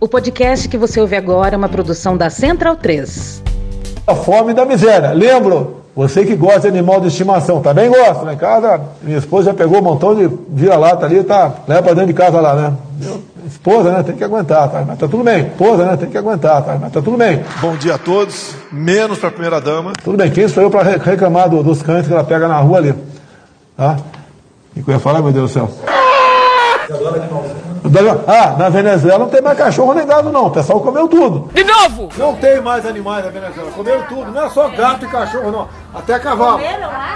O 0.00 0.08
podcast 0.08 0.66
que 0.66 0.78
você 0.78 0.98
ouve 0.98 1.14
agora 1.14 1.54
é 1.54 1.58
uma 1.58 1.68
produção 1.68 2.16
da 2.16 2.30
Central 2.30 2.74
3. 2.74 3.42
A 4.06 4.14
fome 4.14 4.52
e 4.52 4.54
da 4.54 4.64
miséria. 4.64 5.12
Lembro, 5.12 5.82
você 5.94 6.24
que 6.24 6.34
gosta 6.34 6.62
de 6.62 6.68
animal 6.68 7.02
de 7.02 7.08
estimação, 7.08 7.60
também 7.60 7.90
gosta, 7.90 8.24
né? 8.24 8.32
Em 8.32 8.38
casa, 8.38 8.80
minha 9.02 9.18
esposa 9.18 9.50
já 9.50 9.54
pegou 9.54 9.78
um 9.78 9.82
montão 9.82 10.14
de 10.14 10.26
vira-lata 10.48 11.04
ali, 11.04 11.22
tá, 11.22 11.52
leva 11.68 11.82
pra 11.82 11.92
dentro 11.92 12.06
de 12.06 12.14
casa 12.14 12.40
lá, 12.40 12.54
né? 12.54 12.72
Esposa, 13.46 13.90
né? 13.92 14.02
Tem 14.02 14.16
que 14.16 14.24
aguentar, 14.24 14.70
tá? 14.70 14.82
Mas 14.86 14.98
tá 14.98 15.06
tudo 15.06 15.22
bem. 15.22 15.48
Esposa, 15.48 15.84
né? 15.84 15.96
Tem 15.98 16.08
que 16.08 16.16
aguentar, 16.16 16.62
tá? 16.62 16.78
Mas 16.80 16.92
tá 16.92 17.02
tudo 17.02 17.18
bem. 17.18 17.44
Bom 17.60 17.76
dia 17.76 17.96
a 17.96 17.98
todos, 17.98 18.54
menos 18.72 19.18
pra 19.18 19.30
primeira 19.30 19.60
dama. 19.60 19.92
Tudo 20.02 20.16
bem. 20.16 20.30
Quem 20.30 20.48
sou 20.48 20.62
eu 20.62 20.70
pra 20.70 20.82
reclamar 20.82 21.50
do, 21.50 21.62
dos 21.62 21.82
cães 21.82 22.06
que 22.06 22.12
ela 22.12 22.24
pega 22.24 22.48
na 22.48 22.56
rua 22.56 22.78
ali? 22.78 22.94
Tá? 23.76 23.98
O 24.74 24.82
que 24.82 24.90
eu 24.90 24.94
ia 24.94 25.00
falar, 25.00 25.20
meu 25.20 25.30
Deus 25.30 25.50
do 25.50 25.52
céu? 25.52 25.70
Ah, 28.26 28.56
na 28.58 28.68
Venezuela 28.68 29.18
não 29.18 29.28
tem 29.28 29.40
mais 29.40 29.56
cachorro 29.56 29.94
nem 29.94 30.06
gado, 30.06 30.30
não. 30.30 30.46
O 30.46 30.50
pessoal 30.50 30.80
comeu 30.80 31.08
tudo. 31.08 31.50
De 31.52 31.64
novo! 31.64 32.08
Não 32.16 32.34
tem 32.36 32.60
mais 32.60 32.84
animais 32.84 33.24
na 33.24 33.30
Venezuela. 33.30 33.70
Comeram 33.70 34.02
tudo. 34.02 34.30
Não 34.30 34.44
é 34.44 34.50
só 34.50 34.68
gato 34.68 35.06
e 35.06 35.08
cachorro, 35.08 35.50
não. 35.50 35.68
Até 35.94 36.18
cavalo. 36.18 36.60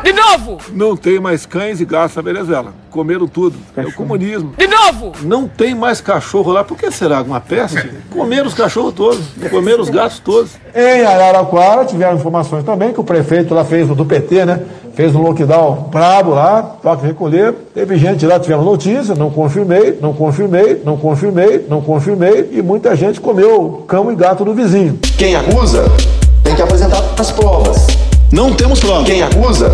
De 0.03 0.13
novo! 0.13 0.59
Não 0.73 0.97
tem 0.97 1.21
mais 1.21 1.45
cães 1.47 1.81
e 1.81 1.85
gatos 1.85 2.17
na 2.17 2.23
Venezuela. 2.23 2.73
Comeram 2.91 3.27
tudo. 3.27 3.57
É 3.77 3.83
o 3.83 3.93
comunismo. 3.93 4.55
De 4.57 4.67
novo! 4.67 5.13
Não 5.23 5.47
tem 5.47 5.75
mais 5.75 6.01
cachorro 6.01 6.51
lá. 6.53 6.65
Por 6.65 6.77
que 6.77 6.91
será? 6.91 7.19
Alguma 7.19 7.41
peste? 7.41 7.93
Comeram 8.11 8.47
os 8.47 8.55
cachorros 8.55 8.95
todos. 8.95 9.21
Comeram 9.51 9.83
os 9.83 9.91
gatos 9.91 10.19
todos. 10.19 10.53
Em 10.75 11.05
Araraquara 11.05 11.85
tiveram 11.85 12.17
informações 12.17 12.65
também 12.65 12.93
que 12.93 13.01
o 13.01 13.05
prefeito 13.05 13.55
lá 13.55 13.65
fez, 13.65 13.89
o 13.91 13.95
do 13.95 14.05
PT, 14.05 14.45
né? 14.45 14.63
Fez 14.95 15.13
um 15.13 15.23
lockdown 15.23 15.89
brabo 15.91 16.31
lá, 16.31 16.63
toque 16.81 17.05
recolher. 17.05 17.53
Teve 17.75 17.97
gente 17.99 18.25
lá, 18.25 18.39
tiveram 18.39 18.63
notícia, 18.63 19.13
não 19.17 19.29
confirmei, 19.29 19.99
não 20.01 20.13
confirmei, 20.13 20.81
não 20.85 20.97
confirmei, 20.97 21.67
não 21.69 21.81
confirmei. 21.81 22.51
E 22.53 22.63
muita 22.63 22.95
gente 22.95 23.21
comeu 23.21 23.85
cão 23.89 24.13
e 24.13 24.15
gato 24.15 24.45
do 24.45 24.55
vizinho. 24.55 24.97
Quem 25.19 25.35
acusa 25.35 25.91
tem 26.45 26.55
que 26.55 26.63
apresentar 26.63 27.03
as 27.19 27.33
provas. 27.33 27.87
Não 28.31 28.55
temos 28.55 28.79
provas. 28.79 29.07
Quem 29.07 29.21
acusa 29.21 29.73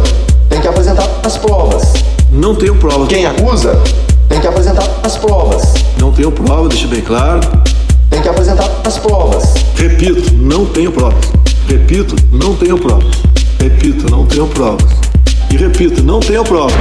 tem 0.49 0.59
que 0.59 0.69
apresentar 0.69 1.07
as 1.23 1.37
provas. 1.37 1.93
Não 2.33 2.55
tenho 2.55 2.77
provas. 2.77 3.09
Quem 3.09 3.27
acusa 3.27 3.79
tem 4.27 4.41
que 4.41 4.47
apresentar 4.47 4.89
as 5.03 5.19
provas. 5.19 5.75
Não 5.99 6.13
tenho 6.13 6.33
prova, 6.33 6.67
deixa 6.69 6.87
bem 6.87 7.03
claro. 7.03 7.41
Tem 8.09 8.23
que 8.23 8.29
apresentar 8.29 8.71
as 8.85 8.97
provas. 8.97 9.53
Repito, 9.77 10.35
não 10.35 10.65
tenho 10.65 10.91
provas. 10.91 11.27
Repito, 11.69 12.17
não 12.33 12.55
tenho 12.55 12.79
provas. 12.79 13.21
Repito, 13.61 14.11
não 14.11 14.25
tenho 14.25 14.47
provas. 14.47 15.10
E 15.51 15.57
repito, 15.57 16.03
não 16.03 16.21
tenho 16.21 16.45
provas. 16.45 16.73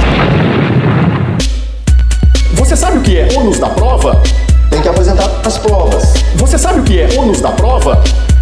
Você 2.54 2.76
sabe 2.76 2.98
o 2.98 3.00
que 3.00 3.18
é 3.18 3.28
ônus 3.36 3.58
da 3.58 3.68
prova? 3.68 4.22
Tem 4.70 4.80
que 4.80 4.88
apresentar 4.88 5.28
as 5.44 5.58
provas. 5.58 6.14
Você 6.36 6.56
sabe 6.56 6.80
o 6.80 6.82
que 6.84 7.00
é 7.00 7.08
ônus 7.18 7.40
da 7.40 7.50
prova? 7.50 8.00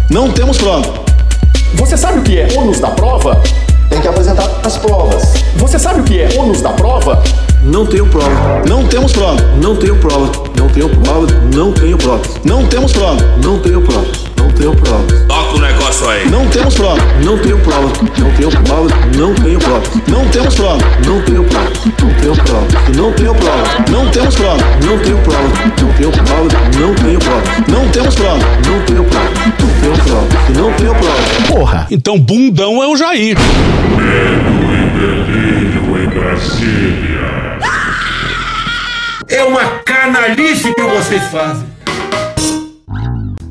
Não 0.09 0.31
temos 0.31 0.57
prova. 0.57 0.87
Você 1.75 1.97
sabe 1.97 2.19
o 2.19 2.21
que 2.21 2.39
é 2.39 2.47
ônus 2.55 2.79
da 2.79 2.89
prova? 2.89 3.41
Tem 3.89 3.99
que 3.99 4.07
apresentar 4.07 4.47
as 4.63 4.77
provas. 4.77 5.33
Você 5.55 5.79
sabe 5.79 6.01
o 6.01 6.03
que 6.03 6.21
é 6.21 6.29
ônus 6.37 6.61
da 6.61 6.69
prova? 6.69 7.23
Não 7.63 7.87
tenho 7.87 8.05
prova. 8.05 8.61
Não 8.67 8.87
temos 8.87 9.11
prova. 9.11 9.41
Não 9.59 9.75
tenho 9.75 9.95
prova. 9.97 10.31
Não 10.55 10.69
tenho 10.69 10.89
prova. 10.89 11.27
Não 11.55 11.73
tenho 11.73 11.97
prova. 11.97 12.21
Não 12.45 12.67
temos 12.67 12.91
prova. 12.91 13.17
Não 13.43 13.59
tenho 13.59 13.81
prova. 13.81 14.28
Não 14.59 14.75
tenho 14.75 14.75
prova. 14.75 15.07
Toca 15.25 15.55
o 15.55 15.59
negócio 15.59 16.09
aí. 16.09 16.29
Não 16.29 16.45
temos 16.49 16.75
prova. 16.75 17.01
Não 17.23 17.37
tenho 17.37 17.57
prova. 17.59 17.93
Não 18.17 18.31
tenho 18.33 18.49
prova. 18.49 18.89
Não 19.15 19.33
tenho 19.35 19.59
prova. 19.59 19.83
Não 20.09 20.27
temos 20.27 20.55
prova. 20.55 20.83
Não 21.05 21.21
tenho 21.21 21.43
prova. 21.45 21.69
Não 21.95 22.13
tenho 22.13 22.35
prova. 22.35 22.67
Não 22.93 23.13
tenho 23.13 23.35
prova. 23.35 23.63
Não 23.89 24.11
temos 24.11 24.35
prova. 24.35 24.63
Não 24.83 24.99
tenho 24.99 25.17
prova. 25.19 25.47
Não 25.79 25.93
tenho 25.93 26.11
prova. 26.11 26.43
Não 26.77 26.93
tenho 26.95 27.19
prova. 27.19 27.43
Não 27.69 27.89
temos 27.89 28.15
prova. 28.15 28.39
Não 28.67 28.81
tenho 28.85 29.03
prova. 29.05 29.29
Não 29.39 29.71
tenho 29.79 29.97
prova. 30.03 30.27
Não 30.53 30.73
tenho 30.73 30.95
prova. 30.95 31.23
Porra. 31.47 31.87
Então 31.89 32.19
bundão 32.19 32.83
é 32.83 32.87
o 32.87 32.97
Jair. 32.97 33.37
Medo 33.95 34.51
e 34.73 34.89
delírio 34.99 36.03
em 36.03 36.07
Brasília. 36.09 37.59
É 39.29 39.43
uma 39.45 39.63
canalice 39.85 40.73
que 40.73 40.81
vocês 40.81 41.23
fazem. 41.31 41.78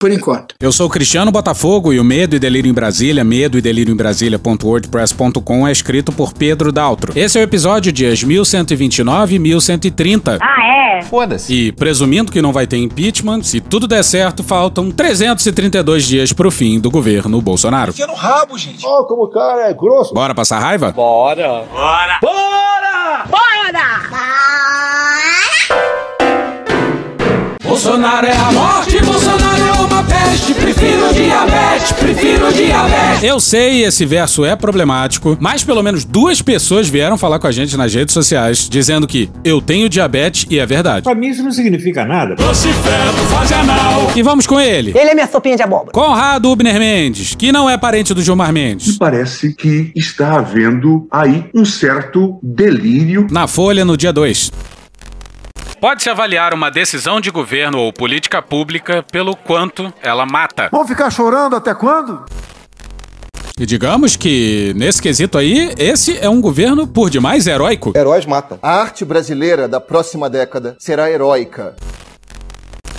Por 0.00 0.10
enquanto. 0.10 0.54
Eu 0.58 0.72
sou 0.72 0.86
o 0.86 0.90
Cristiano 0.90 1.30
Botafogo 1.30 1.92
e 1.92 2.00
o 2.00 2.04
Medo 2.04 2.34
e 2.34 2.38
Delírio 2.38 2.70
em 2.70 2.72
Brasília, 2.72 3.22
medo 3.22 3.58
e 3.58 3.60
delírio 3.60 3.92
em 3.92 3.96
Brasília.wordpress.com 3.96 5.68
é 5.68 5.70
escrito 5.70 6.10
por 6.10 6.32
Pedro 6.32 6.72
Daltro. 6.72 7.12
Esse 7.14 7.38
é 7.38 7.42
o 7.42 7.44
episódio 7.44 7.92
dias 7.92 8.24
1129 8.24 9.34
e 9.34 9.38
1130. 9.38 10.38
Ah, 10.40 10.96
é? 10.96 11.02
Foda-se. 11.02 11.52
E 11.52 11.72
presumindo 11.72 12.32
que 12.32 12.40
não 12.40 12.50
vai 12.50 12.66
ter 12.66 12.78
impeachment, 12.78 13.42
se 13.42 13.60
tudo 13.60 13.86
der 13.86 14.02
certo, 14.02 14.42
faltam 14.42 14.90
332 14.90 16.06
dias 16.06 16.32
pro 16.32 16.50
fim 16.50 16.80
do 16.80 16.90
governo 16.90 17.38
Bolsonaro. 17.42 17.90
Enfia 17.90 18.06
no 18.06 18.14
rabo, 18.14 18.56
gente. 18.56 18.82
Ó, 18.86 19.00
oh, 19.00 19.04
como 19.04 19.24
o 19.24 19.28
cara 19.28 19.68
é 19.68 19.74
grosso. 19.74 20.14
Bora 20.14 20.34
passar 20.34 20.60
raiva? 20.60 20.92
Bora. 20.92 21.66
Bora. 21.70 22.18
Bora! 22.22 23.26
Bora! 23.28 24.19
Bolsonaro 27.82 28.26
é 28.26 28.36
a 28.36 28.52
morte, 28.52 29.02
Bolsonaro 29.02 29.62
é 29.62 29.72
uma 29.72 30.04
peste. 30.04 30.52
Prefiro 30.52 31.14
diabetes, 31.14 31.92
prefiro 31.92 32.52
diabetes. 32.52 33.22
Eu 33.22 33.40
sei, 33.40 33.84
esse 33.84 34.04
verso 34.04 34.44
é 34.44 34.54
problemático, 34.54 35.34
mas 35.40 35.64
pelo 35.64 35.82
menos 35.82 36.04
duas 36.04 36.42
pessoas 36.42 36.90
vieram 36.90 37.16
falar 37.16 37.38
com 37.38 37.46
a 37.46 37.50
gente 37.50 37.78
nas 37.78 37.94
redes 37.94 38.12
sociais 38.12 38.68
dizendo 38.68 39.06
que 39.06 39.30
eu 39.42 39.62
tenho 39.62 39.88
diabetes 39.88 40.44
e 40.50 40.58
é 40.58 40.66
verdade. 40.66 41.04
Pra 41.04 41.14
mim 41.14 41.28
isso 41.28 41.42
não 41.42 41.50
significa 41.50 42.04
nada. 42.04 42.34
Vocifero, 42.36 43.12
faz 43.30 43.50
anal. 43.50 44.12
E 44.14 44.22
vamos 44.22 44.46
com 44.46 44.60
ele. 44.60 44.90
Ele 44.90 45.08
é 45.08 45.14
minha 45.14 45.26
sopinha 45.26 45.56
de 45.56 45.62
abóbora. 45.62 45.92
Conrado 45.92 46.50
Ubner 46.50 46.78
Mendes, 46.78 47.34
que 47.34 47.50
não 47.50 47.70
é 47.70 47.78
parente 47.78 48.12
do 48.12 48.20
Gilmar 48.20 48.52
Mendes. 48.52 48.88
Me 48.88 48.98
parece 48.98 49.54
que 49.54 49.90
está 49.96 50.36
havendo 50.36 51.08
aí 51.10 51.46
um 51.54 51.64
certo 51.64 52.38
delírio. 52.42 53.26
Na 53.30 53.46
Folha, 53.46 53.86
no 53.86 53.96
dia 53.96 54.12
2. 54.12 54.52
Pode-se 55.80 56.10
avaliar 56.10 56.52
uma 56.52 56.70
decisão 56.70 57.22
de 57.22 57.30
governo 57.30 57.78
ou 57.78 57.90
política 57.90 58.42
pública 58.42 59.02
pelo 59.10 59.34
quanto 59.34 59.90
ela 60.02 60.26
mata. 60.26 60.68
Vamos 60.70 60.86
ficar 60.86 61.08
chorando 61.08 61.56
até 61.56 61.72
quando? 61.74 62.26
E 63.58 63.64
digamos 63.64 64.14
que, 64.14 64.74
nesse 64.76 65.00
quesito 65.00 65.38
aí, 65.38 65.72
esse 65.78 66.18
é 66.18 66.28
um 66.28 66.38
governo 66.38 66.86
por 66.86 67.08
demais 67.08 67.46
heróico. 67.46 67.94
Heróis 67.96 68.26
mata. 68.26 68.58
A 68.62 68.74
arte 68.74 69.06
brasileira 69.06 69.66
da 69.66 69.80
próxima 69.80 70.28
década 70.28 70.76
será 70.78 71.10
heróica. 71.10 71.74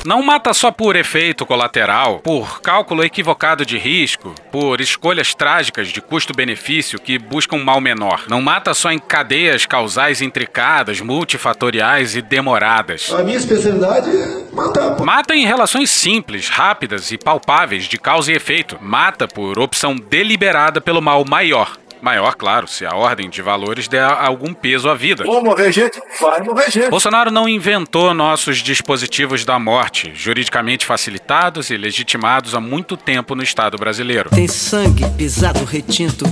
Não 0.04 0.24
mata 0.24 0.52
só 0.52 0.72
por 0.72 0.96
efeito 0.96 1.46
colateral, 1.46 2.20
por 2.20 2.60
cálculo 2.60 3.04
equivocado 3.04 3.64
de 3.64 3.78
risco, 3.78 4.34
por 4.52 4.82
escolhas 4.82 5.36
trágicas 5.36 5.90
de 5.90 6.02
custo-benefício 6.02 7.00
que 7.00 7.20
buscam 7.20 7.58
um 7.58 7.64
mal 7.64 7.80
menor. 7.80 8.24
Não 8.28 8.42
mata 8.42 8.74
só 8.74 8.92
em 8.92 8.98
cadeias 8.98 9.68
causais 9.68 10.20
intricadas, 10.22 11.02
multifatoriais 11.02 12.16
e 12.16 12.22
demoradas. 12.22 13.14
A 13.14 13.22
minha 13.24 13.38
especialidade 13.38 14.10
é 14.10 14.56
matar. 14.56 14.96
Pô. 14.96 15.06
Mata 15.06 15.36
em 15.36 15.46
relações 15.46 15.92
simples, 15.92 16.50
rápidas 16.50 17.12
e 17.12 17.18
palpáveis 17.18 17.84
de 17.86 18.00
causa 18.00 18.32
e 18.32 18.36
efeito. 18.36 18.80
Mata 18.82 19.28
por 19.28 19.60
opção 19.60 19.96
deliberada 19.96 20.82
pelo 20.82 21.02
mal 21.02 21.24
maior. 21.24 21.78
Maior, 22.02 22.36
claro, 22.36 22.68
se 22.68 22.86
a 22.86 22.96
ordem 22.96 23.30
de 23.30 23.42
valores 23.42 23.88
der 23.88 24.04
algum 24.04 24.54
peso 24.54 24.90
à 24.90 24.96
vida. 24.96 25.24
Vou 25.24 25.44
morrer 25.44 25.72
gente, 25.72 26.02
vai 26.20 26.42
morrer 26.42 26.72
gente. 26.72 26.90
Bolsonaro 26.90 27.32
não 27.32 27.48
inventou 27.48 28.14
nossos 28.14 28.58
dispositivos 28.58 29.46
da 29.46 29.60
morte, 29.60 30.12
juridicamente 30.16 30.86
facilitados 30.86 31.70
e 31.70 31.78
legitimados 31.78 32.56
há 32.56 32.60
muito 32.60 32.98
tempo 32.98 33.36
no 33.36 33.44
Estado 33.44 33.78
brasileiro. 33.78 34.30
Tem 34.30 34.48
sangue 34.48 35.08
pisado 35.18 35.64
retinto 35.64 36.26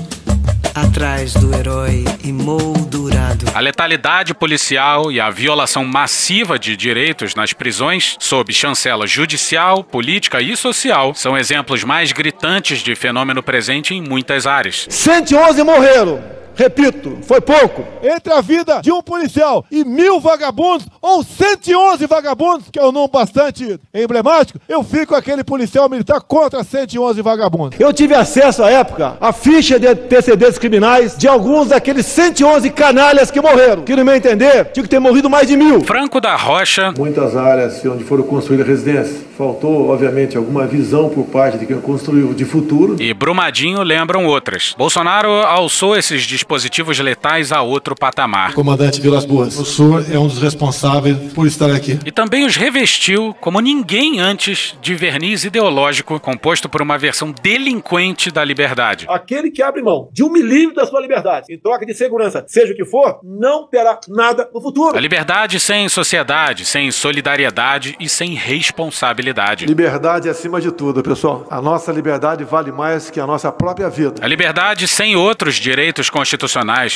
atrás 0.75 1.33
do 1.33 1.53
herói 1.53 2.05
emoldurado. 2.23 3.45
A 3.53 3.59
letalidade 3.59 4.33
policial 4.33 5.11
e 5.11 5.19
a 5.19 5.29
violação 5.29 5.83
massiva 5.85 6.57
de 6.57 6.75
direitos 6.75 7.35
nas 7.35 7.53
prisões, 7.53 8.15
sob 8.19 8.53
chancela 8.53 9.05
judicial, 9.05 9.83
política 9.83 10.41
e 10.41 10.55
social, 10.55 11.13
são 11.13 11.37
exemplos 11.37 11.83
mais 11.83 12.11
gritantes 12.11 12.79
de 12.79 12.95
fenômeno 12.95 13.43
presente 13.43 13.93
em 13.93 14.01
muitas 14.01 14.45
áreas. 14.45 14.87
111 14.89 15.63
morreram. 15.63 16.38
Repito, 16.59 17.19
foi 17.21 17.39
pouco. 17.39 17.85
Entre 18.03 18.33
a 18.33 18.41
vida 18.41 18.81
de 18.81 18.91
um 18.91 19.01
policial 19.01 19.65
e 19.71 19.85
mil 19.85 20.19
vagabundos, 20.19 20.85
ou 21.01 21.23
111 21.23 22.05
vagabundos, 22.05 22.65
que 22.69 22.77
é 22.77 22.83
um 22.83 22.91
nome 22.91 23.09
bastante 23.09 23.79
emblemático, 23.93 24.59
eu 24.67 24.83
fico 24.83 25.15
aquele 25.15 25.41
policial 25.41 25.87
militar 25.87 26.19
contra 26.19 26.61
111 26.61 27.21
vagabundos. 27.21 27.79
Eu 27.79 27.93
tive 27.93 28.13
acesso 28.13 28.61
à 28.61 28.69
época 28.69 29.15
à 29.21 29.31
ficha 29.31 29.79
de 29.79 29.87
antecedentes 29.87 30.57
criminais 30.57 31.17
de 31.17 31.29
alguns 31.29 31.69
daqueles 31.69 32.05
111 32.07 32.69
canalhas 32.71 33.31
que 33.31 33.39
morreram. 33.39 33.83
Que, 33.83 33.95
no 33.95 34.03
meu 34.03 34.15
entender, 34.15 34.65
tinha 34.73 34.83
que 34.83 34.89
ter 34.89 34.99
morrido 34.99 35.29
mais 35.29 35.47
de 35.47 35.55
mil. 35.55 35.79
Franco 35.85 36.19
da 36.19 36.35
Rocha. 36.35 36.93
Muitas 36.97 37.37
áreas 37.37 37.85
onde 37.85 38.03
foram 38.03 38.23
construídas 38.23 38.67
residências. 38.67 39.29
Faltou, 39.37 39.87
obviamente, 39.91 40.35
alguma 40.35 40.67
visão 40.67 41.07
por 41.07 41.23
parte 41.27 41.57
de 41.57 41.65
quem 41.65 41.79
construiu 41.79 42.33
de 42.33 42.43
futuro. 42.43 42.97
E 42.99 43.13
Brumadinho 43.13 43.81
lembram 43.81 44.25
outras. 44.25 44.75
Bolsonaro 44.77 45.29
alçou 45.29 45.95
esses 45.95 46.23
dispositivos 46.23 46.48
dispositivos 46.49 46.97
letais 46.99 47.51
a 47.51 47.61
outro 47.61 47.93
patamar. 47.93 48.55
Comandante 48.55 48.99
Vilas 48.99 49.23
Boas, 49.23 49.55
o 49.59 49.63
senhor 49.63 50.03
é 50.11 50.17
um 50.17 50.25
dos 50.25 50.41
responsáveis 50.41 51.31
por 51.33 51.45
estar 51.45 51.69
aqui. 51.69 51.99
E 52.03 52.11
também 52.11 52.43
os 52.43 52.55
revestiu 52.55 53.35
como 53.39 53.59
ninguém 53.59 54.19
antes 54.19 54.75
de 54.81 54.95
verniz 54.95 55.43
ideológico 55.43 56.19
composto 56.19 56.67
por 56.67 56.81
uma 56.81 56.97
versão 56.97 57.31
delinquente 57.43 58.31
da 58.31 58.43
liberdade. 58.43 59.05
Aquele 59.07 59.51
que 59.51 59.61
abre 59.61 59.83
mão 59.83 60.09
de 60.11 60.23
um 60.23 60.31
milímetro 60.31 60.77
da 60.77 60.87
sua 60.87 60.99
liberdade 60.99 61.53
em 61.53 61.59
troca 61.59 61.85
de 61.85 61.93
segurança, 61.93 62.43
seja 62.47 62.73
o 62.73 62.75
que 62.75 62.85
for, 62.85 63.19
não 63.23 63.67
terá 63.67 63.99
nada 64.07 64.49
no 64.51 64.59
futuro. 64.59 64.97
A 64.97 64.99
liberdade 64.99 65.59
sem 65.59 65.87
sociedade, 65.87 66.65
sem 66.65 66.89
solidariedade 66.89 67.95
e 67.99 68.09
sem 68.09 68.33
responsabilidade. 68.33 69.67
Liberdade 69.67 70.27
acima 70.27 70.59
de 70.59 70.71
tudo, 70.71 71.03
pessoal. 71.03 71.45
A 71.51 71.61
nossa 71.61 71.91
liberdade 71.91 72.43
vale 72.43 72.71
mais 72.71 73.11
que 73.11 73.19
a 73.19 73.27
nossa 73.27 73.51
própria 73.51 73.87
vida. 73.87 74.15
A 74.19 74.27
liberdade 74.27 74.87
sem 74.87 75.15
outros 75.15 75.55
direitos 75.55 76.09
constitucionais. 76.09 76.38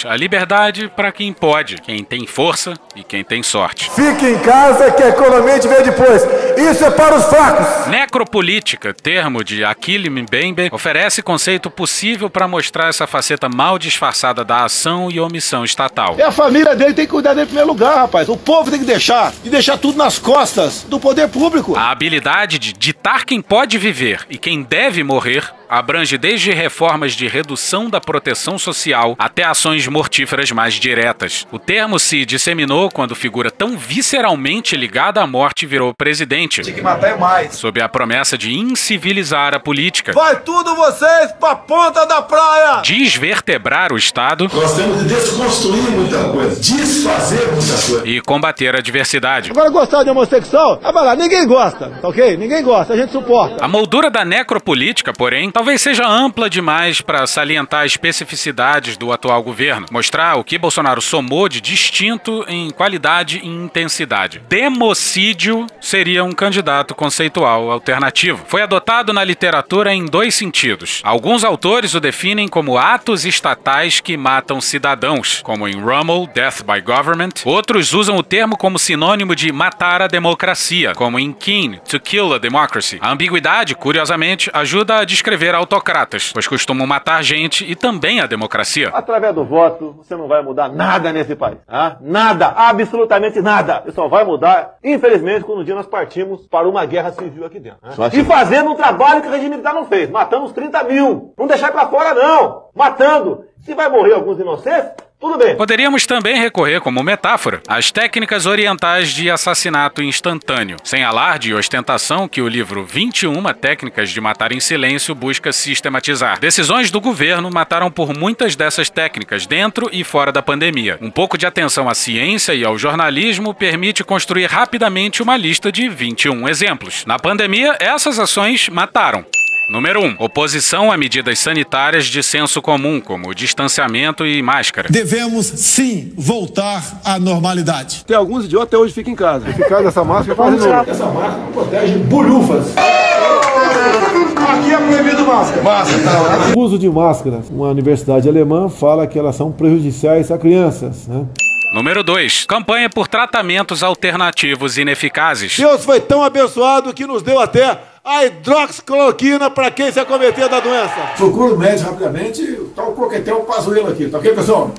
A 0.08 0.16
liberdade 0.16 0.90
para 0.96 1.12
quem 1.12 1.34
pode, 1.34 1.76
quem 1.76 2.04
tem 2.04 2.26
força 2.26 2.74
e 2.96 3.04
quem 3.04 3.24
tem 3.24 3.44
sorte. 3.44 3.90
Fique 3.92 4.26
em 4.26 4.40
casa 4.40 4.92
que 4.92 5.04
a 5.04 5.10
economia 5.10 5.60
te 5.60 5.68
vê 5.68 5.82
depois. 5.82 6.24
Isso 6.58 6.86
é 6.86 6.92
para 6.92 7.16
os 7.16 7.26
fracos. 7.26 7.88
Necropolítica, 7.88 8.94
termo 8.94 9.44
de 9.44 9.64
Achille 9.64 10.10
Mbembe, 10.10 10.70
oferece 10.72 11.22
conceito 11.22 11.70
possível 11.70 12.30
para 12.30 12.48
mostrar 12.48 12.88
essa 12.88 13.06
faceta 13.06 13.50
mal 13.50 13.78
disfarçada 13.78 14.44
da 14.44 14.64
ação 14.64 15.10
e 15.12 15.20
omissão 15.20 15.66
estatal. 15.66 16.16
É 16.18 16.24
a 16.24 16.32
família 16.32 16.76
dele 16.76 16.94
tem 16.94 17.06
que 17.06 17.12
cuidar 17.12 17.34
dele 17.34 17.44
em 17.44 17.48
primeiro 17.48 17.70
lugar, 17.70 17.96
rapaz. 17.96 18.30
O 18.30 18.38
povo 18.38 18.70
tem 18.72 18.80
que 18.80 18.86
deixar 18.86 19.34
e 19.44 19.50
deixar 19.50 19.78
tudo 19.78 19.98
nas 19.98 20.18
costas 20.18 20.84
do 20.84 21.00
poder 21.00 21.28
público. 21.28 21.76
A 21.76 21.92
habilidade 21.92 22.60
de 22.60 22.74
ditar 22.74 23.26
quem 23.26 23.42
pode 23.42 23.78
viver 23.78 24.26
e 24.30 24.38
quem 24.38 24.64
deve 24.64 25.04
morrer 25.04 25.52
abrange 25.74 26.20
desde 26.20 26.52
reformas 26.52 27.14
de 27.14 27.28
redução 27.28 27.90
da 27.90 28.00
proteção 28.00 28.60
social 28.60 29.16
até 29.18 29.44
ações 29.44 29.88
mortíferas 29.88 30.52
mais 30.52 30.76
diretas. 30.76 31.48
O 31.52 31.58
termo 31.58 31.98
se 31.98 32.26
disseminou 32.26 32.92
quando 32.92 33.16
figura 33.16 33.50
tão 33.50 33.76
visceralmente 33.76 34.78
ligada 34.78 35.20
à 35.20 35.26
morte 35.26 35.66
virou 35.66 35.92
presidente. 35.94 36.62
Tem 36.62 36.76
que 36.76 36.82
matar 36.82 37.08
é 37.08 37.18
mais. 37.18 37.56
Sob 37.56 37.82
a 37.82 37.90
promessa 37.90 38.38
de 38.38 38.54
incivilizar 38.54 39.56
a 39.56 39.60
política. 39.60 40.14
Vai 40.14 40.40
tudo 40.42 40.76
vocês 40.76 41.32
pra 41.40 41.56
ponta 41.56 42.06
da 42.06 42.22
praia! 42.22 42.82
Desvertebrar 42.84 43.92
o 43.92 43.98
Estado. 43.98 44.48
Nós 44.54 44.76
temos 44.76 45.00
de 45.00 45.08
desconstruir 45.08 45.82
muita 45.90 46.24
coisa, 46.30 46.56
desfazer 46.56 47.52
muita 47.52 47.88
coisa. 47.88 48.08
E 48.08 48.22
combater 48.22 48.76
a 48.76 48.80
diversidade. 48.80 49.50
Agora 49.50 49.70
gostar 49.72 50.04
de 50.04 50.12
homossexual? 50.12 50.80
Ah, 50.84 50.92
vai 50.92 51.04
lá, 51.04 51.16
ninguém 51.16 51.48
gosta, 51.48 51.90
tá 51.90 52.08
ok? 52.08 52.38
Ninguém 52.38 52.62
gosta, 52.64 52.94
a 52.94 52.98
gente 52.98 53.12
suporta. 53.12 53.64
A 53.64 53.68
moldura 53.68 54.12
da 54.12 54.24
necropolítica, 54.24 55.12
porém, 55.12 55.50
talvez 55.64 55.82
seja 55.82 56.06
ampla 56.06 56.50
demais 56.50 57.00
para 57.00 57.26
salientar 57.26 57.86
especificidades 57.86 58.98
do 58.98 59.14
atual 59.14 59.42
governo, 59.42 59.86
mostrar 59.90 60.36
o 60.36 60.44
que 60.44 60.58
Bolsonaro 60.58 61.02
somou 61.02 61.48
de 61.48 61.62
distinto 61.62 62.44
em 62.50 62.70
qualidade 62.70 63.40
e 63.42 63.48
intensidade. 63.48 64.42
Democídio 64.50 65.66
seria 65.80 66.22
um 66.22 66.34
candidato 66.34 66.94
conceitual 66.94 67.72
alternativo. 67.72 68.44
Foi 68.46 68.62
adotado 68.62 69.14
na 69.14 69.24
literatura 69.24 69.94
em 69.94 70.06
dois 70.06 70.36
sentidos. 70.36 71.00
Alguns 71.02 71.46
autores 71.46 71.94
o 71.94 72.02
definem 72.02 72.50
como 72.50 72.78
atos 72.78 73.24
estatais 73.24 74.02
que 74.02 74.18
matam 74.18 74.60
cidadãos, 74.60 75.40
como 75.44 75.66
em 75.66 75.80
Rummel, 75.80 76.30
Death 76.36 76.62
by 76.64 76.82
Government. 76.82 77.36
Outros 77.46 77.94
usam 77.94 78.18
o 78.18 78.24
termo 78.24 78.58
como 78.58 78.78
sinônimo 78.78 79.34
de 79.34 79.50
matar 79.54 80.02
a 80.02 80.08
democracia, 80.08 80.92
como 80.94 81.18
em 81.18 81.32
Keane, 81.32 81.80
To 81.88 82.02
Kill 82.02 82.34
a 82.34 82.38
Democracy. 82.38 83.00
A 83.00 83.14
ambiguidade, 83.14 83.76
curiosamente, 83.76 84.52
ajuda 84.54 84.98
a 84.98 85.06
descrever 85.06 85.43
autocratas, 85.54 86.32
pois 86.34 86.48
costumam 86.48 86.86
matar 86.88 87.24
gente 87.24 87.70
e 87.70 87.76
também 87.76 88.20
a 88.22 88.26
democracia. 88.26 88.90
Através 88.94 89.34
do 89.36 89.44
voto, 89.44 89.96
você 89.98 90.16
não 90.16 90.28
vai 90.28 90.42
mudar 90.42 90.70
nada 90.70 91.12
nesse 91.12 91.36
país. 91.36 91.58
Tá? 91.68 91.98
Nada, 92.02 92.48
absolutamente 92.56 93.42
nada. 93.42 93.84
Isso 93.86 93.96
só 93.96 94.08
vai 94.08 94.24
mudar, 94.24 94.76
infelizmente, 94.84 95.44
quando 95.44 95.62
um 95.62 95.64
dia 95.64 95.76
nós 95.76 95.88
partimos 95.88 96.46
para 96.48 96.68
uma 96.68 96.86
guerra 96.86 97.12
civil 97.12 97.46
aqui 97.46 97.60
dentro. 97.60 97.80
né? 97.84 98.10
E 98.14 98.24
fazendo 98.24 98.72
um 98.72 98.76
trabalho 98.76 99.22
que 99.22 99.28
o 99.28 99.32
regime 99.32 99.50
militar 99.52 99.74
não 99.74 99.86
fez. 99.86 100.10
Matamos 100.10 100.52
30 100.52 100.84
mil. 100.86 101.34
Não 101.38 101.48
deixar 101.48 101.72
pra 101.72 101.88
fora, 101.88 102.14
não. 102.14 102.66
Matando. 102.76 103.46
Se 103.62 103.74
vai 103.74 103.88
morrer 103.90 104.14
alguns 104.14 104.40
inocentes, 104.40 104.92
tudo 105.24 105.38
bem. 105.38 105.56
Poderíamos 105.56 106.06
também 106.06 106.36
recorrer, 106.36 106.82
como 106.82 107.02
metáfora, 107.02 107.62
às 107.66 107.92
técnicas 107.92 108.46
orientais 108.46 109.10
de 109.10 109.32
assassinato 109.32 110.04
instantâneo, 110.04 110.76
sem 110.84 111.02
alarde 111.02 111.52
e 111.52 111.54
ostentação 111.54 112.28
que 112.28 112.42
o 112.42 112.48
livro 112.48 112.84
21 112.84 113.42
Técnicas 113.54 114.10
de 114.10 114.20
Matar 114.20 114.52
em 114.52 114.60
Silêncio 114.60 115.16
busca 115.16 115.54
sistematizar. 115.54 116.40
Decisões 116.42 116.92
do 116.92 117.00
governo 117.00 117.50
mataram 117.50 117.90
por 117.90 118.14
muitas 118.14 118.58
dessas 118.58 118.90
técnicas, 118.90 119.46
dentro 119.46 119.90
e 119.94 120.04
fora 120.04 120.32
da 120.32 120.42
pandemia. 120.42 120.98
Um 121.02 121.10
pouco 121.10 121.38
de 121.38 121.46
atenção 121.46 121.88
à 121.88 121.96
ciência 121.96 122.54
e 122.54 122.66
ao 122.66 122.78
jornalismo 122.78 123.54
permite 123.54 124.04
construir 124.04 124.48
rapidamente 124.48 125.24
uma 125.24 125.38
lista 125.38 125.72
de 125.72 125.88
21 125.88 126.50
exemplos. 126.50 127.06
Na 127.06 127.18
pandemia, 127.18 127.78
essas 127.80 128.20
ações 128.20 128.68
mataram. 128.68 129.26
Número 129.70 130.02
1. 130.04 130.16
Oposição 130.20 130.92
a 130.92 130.98
medidas 130.98 131.40
sanitárias 131.40 132.06
de 132.06 132.22
senso 132.22 132.62
comum, 132.62 133.00
como 133.00 133.34
distanciamento 133.34 134.26
e 134.26 134.42
máscara. 134.42 134.90
Devemos 134.90 135.46
sim 135.46 136.12
voltar 136.18 136.84
à 137.04 137.18
normalidade. 137.18 138.04
Tem 138.06 138.16
alguns 138.16 138.46
idiotas 138.46 138.68
até 138.68 138.78
hoje 138.78 138.94
ficam 138.94 139.14
em 139.14 139.16
casa. 139.16 139.50
Eficaz 139.50 139.84
dessa 139.84 140.04
máscara 140.04 140.36
faz 140.36 140.54
de 140.54 140.68
novo. 140.68 140.90
Essa 140.90 141.06
máscara 141.06 141.52
protege 141.54 141.98
bolhufas. 142.00 142.74
Aqui 142.78 144.74
é 144.74 144.78
proibido 144.78 145.26
máscara. 145.26 145.62
Máscara, 145.64 146.04
tá. 146.04 146.54
O 146.56 146.60
uso 146.60 146.78
de 146.78 146.90
máscaras. 146.90 147.50
Uma 147.50 147.70
universidade 147.70 148.28
alemã 148.28 148.70
fala 148.70 149.08
que 149.08 149.18
elas 149.18 149.36
são 149.36 149.52
prejudiciais 149.52 150.30
a 150.30 150.38
crianças. 150.38 151.08
Né? 151.08 151.26
Número 151.74 152.04
2. 152.04 152.46
Campanha 152.46 152.90
por 152.90 153.08
tratamentos 153.08 153.82
alternativos 153.82 154.78
ineficazes. 154.78 155.58
Deus 155.58 155.84
foi 155.86 156.02
tão 156.02 156.22
abençoado 156.22 156.94
que 156.94 157.08
nos 157.08 157.24
deu 157.24 157.40
até 157.40 157.80
a 158.04 158.26
hidroxicloroquina 158.26 159.50
para 159.50 159.72
quem 159.72 159.92
se 159.92 160.00
acometer 160.00 160.50
da 160.50 160.60
doença. 160.60 161.14
Procura 161.16 161.54
o 161.54 161.58
médico 161.58 161.90
rapidamente, 161.90 162.44
tá 162.76 162.84
o 162.84 162.92
coquetel 162.92 163.40
pazuelo 163.42 163.90
aqui, 163.90 164.10
tá 164.10 164.18
ok, 164.18 164.34
pessoal? 164.34 164.74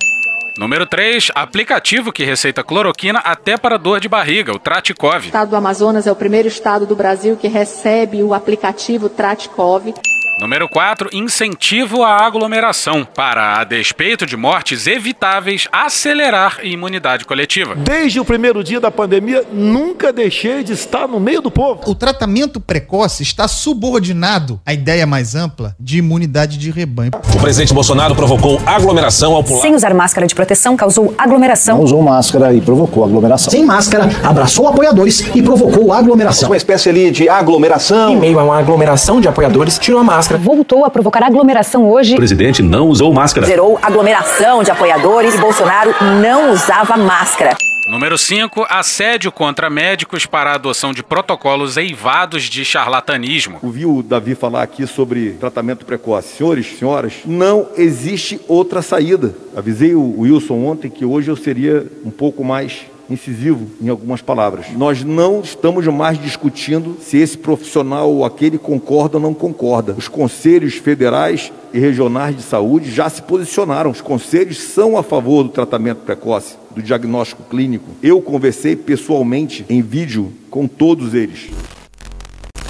Número 0.59 0.87
3. 0.87 1.33
Aplicativo 1.35 2.13
que 2.13 2.23
receita 2.23 2.63
cloroquina 2.63 3.19
até 3.21 3.57
para 3.57 3.77
dor 3.77 3.99
de 3.99 4.09
barriga, 4.09 4.53
o 4.53 4.59
Tratikov. 4.59 5.25
O 5.25 5.27
estado 5.27 5.49
do 5.49 5.57
Amazonas 5.57 6.07
é 6.07 6.13
o 6.13 6.17
primeiro 6.17 6.47
estado 6.47 6.87
do 6.87 6.95
Brasil 6.95 7.37
que 7.37 7.49
recebe 7.49 8.23
o 8.23 8.33
aplicativo 8.33 9.09
Tratikov. 9.09 9.93
Número 10.41 10.69
4. 10.69 11.11
Incentivo 11.13 12.03
à 12.03 12.27
aglomeração. 12.27 13.07
Para, 13.15 13.61
a 13.61 13.65
despeito 13.65 14.27
de 14.27 14.37
mortes 14.37 14.87
evitáveis, 14.89 15.69
acelerar 15.73 16.59
a 16.61 16.65
imunidade 16.65 17.25
coletiva. 17.25 17.77
Desde 17.77 18.19
o 18.19 18.25
primeiro 18.25 18.65
dia 18.65 18.81
da 18.81 18.91
pandemia, 18.91 19.45
nunca 19.53 20.13
deixei 20.13 20.65
de 20.65 20.73
estar 20.73 21.07
no 21.07 21.21
meio 21.21 21.41
do 21.41 21.53
povo. 21.53 21.83
O 21.87 21.95
tratamento 21.95 22.59
precoce 22.59 23.23
está 23.23 23.47
subordinado 23.47 24.61
à 24.67 24.75
ideia 24.75 25.07
mais 25.07 25.37
ampla 25.37 25.77
de 25.79 25.99
imunidade 25.99 26.59
de 26.59 26.71
rebanho. 26.71 27.13
O 27.33 27.41
presidente 27.41 27.73
Bolsonaro 27.73 28.17
provocou 28.17 28.61
aglomeração 28.67 29.35
ao 29.37 29.45
pular. 29.45 29.61
Sem 29.61 29.75
usar 29.75 29.95
máscara 29.95 30.27
de 30.27 30.35
proteção, 30.35 30.77
causou 30.77 31.15
aglomeração. 31.17 31.77
Não 31.77 31.85
usou 31.85 32.03
máscara 32.03 32.53
e 32.53 32.61
provocou 32.61 33.05
aglomeração. 33.05 33.53
Sem 33.53 33.65
máscara, 33.65 34.11
abraçou 34.25 34.67
apoiadores 34.67 35.21
e 35.33 35.41
provocou 35.41 35.93
aglomeração. 35.93 36.49
Uma 36.49 36.57
espécie 36.57 36.89
ali 36.89 37.13
de 37.13 37.29
aglomeração. 37.29 38.15
Em 38.15 38.17
meio 38.19 38.41
a 38.41 38.45
uma 38.45 38.59
aglomeração 38.59 39.21
de 39.21 39.29
apoiadores, 39.29 39.79
tirou 39.79 40.01
a 40.01 40.05
máscara. 40.05 40.24
Voltou 40.33 40.85
a 40.85 40.91
provocar 40.91 41.23
aglomeração 41.23 41.89
hoje. 41.91 42.15
O 42.15 42.17
presidente 42.17 42.63
não 42.63 42.89
usou 42.89 43.13
máscara. 43.13 43.47
Zerou 43.47 43.79
aglomeração 43.83 44.63
de 44.63 44.71
apoiadores 44.71 45.35
e 45.35 45.39
Bolsonaro 45.39 45.95
não 46.21 46.53
usava 46.53 46.97
máscara. 46.97 47.57
Número 47.87 48.17
5. 48.17 48.65
Assédio 48.71 49.31
contra 49.31 49.69
médicos 49.69 50.25
para 50.25 50.53
a 50.53 50.55
adoção 50.55 50.93
de 50.95 51.03
protocolos 51.03 51.77
eivados 51.77 52.45
de 52.45 52.65
charlatanismo. 52.65 53.59
Ouvi 53.63 53.85
o 53.85 54.03
Davi 54.03 54.35
falar 54.35 54.63
aqui 54.63 54.87
sobre 54.87 55.33
tratamento 55.33 55.85
precoce. 55.85 56.37
Senhores, 56.37 56.79
senhoras, 56.79 57.13
não 57.27 57.69
existe 57.77 58.41
outra 58.49 58.81
saída. 58.81 59.35
Avisei 59.55 59.95
o 59.95 60.21
Wilson 60.21 60.65
ontem 60.65 60.91
que 60.91 61.05
hoje 61.05 61.31
eu 61.31 61.37
seria 61.37 61.87
um 62.05 62.11
pouco 62.11 62.43
mais 62.43 62.87
incisivo 63.09 63.67
em 63.81 63.89
algumas 63.89 64.21
palavras. 64.21 64.67
Nós 64.77 65.05
não 65.05 65.41
estamos 65.41 65.87
mais 65.87 66.21
discutindo 66.21 66.97
se 67.01 67.19
esse 67.19 67.37
profissional 67.37 68.11
ou 68.11 68.25
aquele 68.25 68.59
concorda 68.59 69.17
ou 69.17 69.23
não 69.23 69.35
concorda. 69.35 69.95
Os 69.97 70.09
conselhos 70.09 70.75
federais 70.75 71.53
e 71.73 71.79
regionais 71.79 72.37
de 72.37 72.43
saúde 72.43 72.91
já 72.91 73.09
se 73.09 73.23
posicionaram. 73.23 73.91
Os 73.91 74.01
conselhos 74.01 74.59
são 74.59 74.97
a 74.97 75.03
favor 75.03 75.43
do 75.43 75.51
tratamento 75.51 75.99
precoce, 75.99 76.57
do 76.75 76.83
diagnóstico 76.83 77.43
clínico. 77.45 77.91
Eu 78.03 78.21
conversei 78.21 78.77
pessoalmente 78.77 79.65
em 79.69 79.83
vídeo 79.83 80.33
com 80.51 80.67
todos 80.67 81.15
eles. 81.15 81.51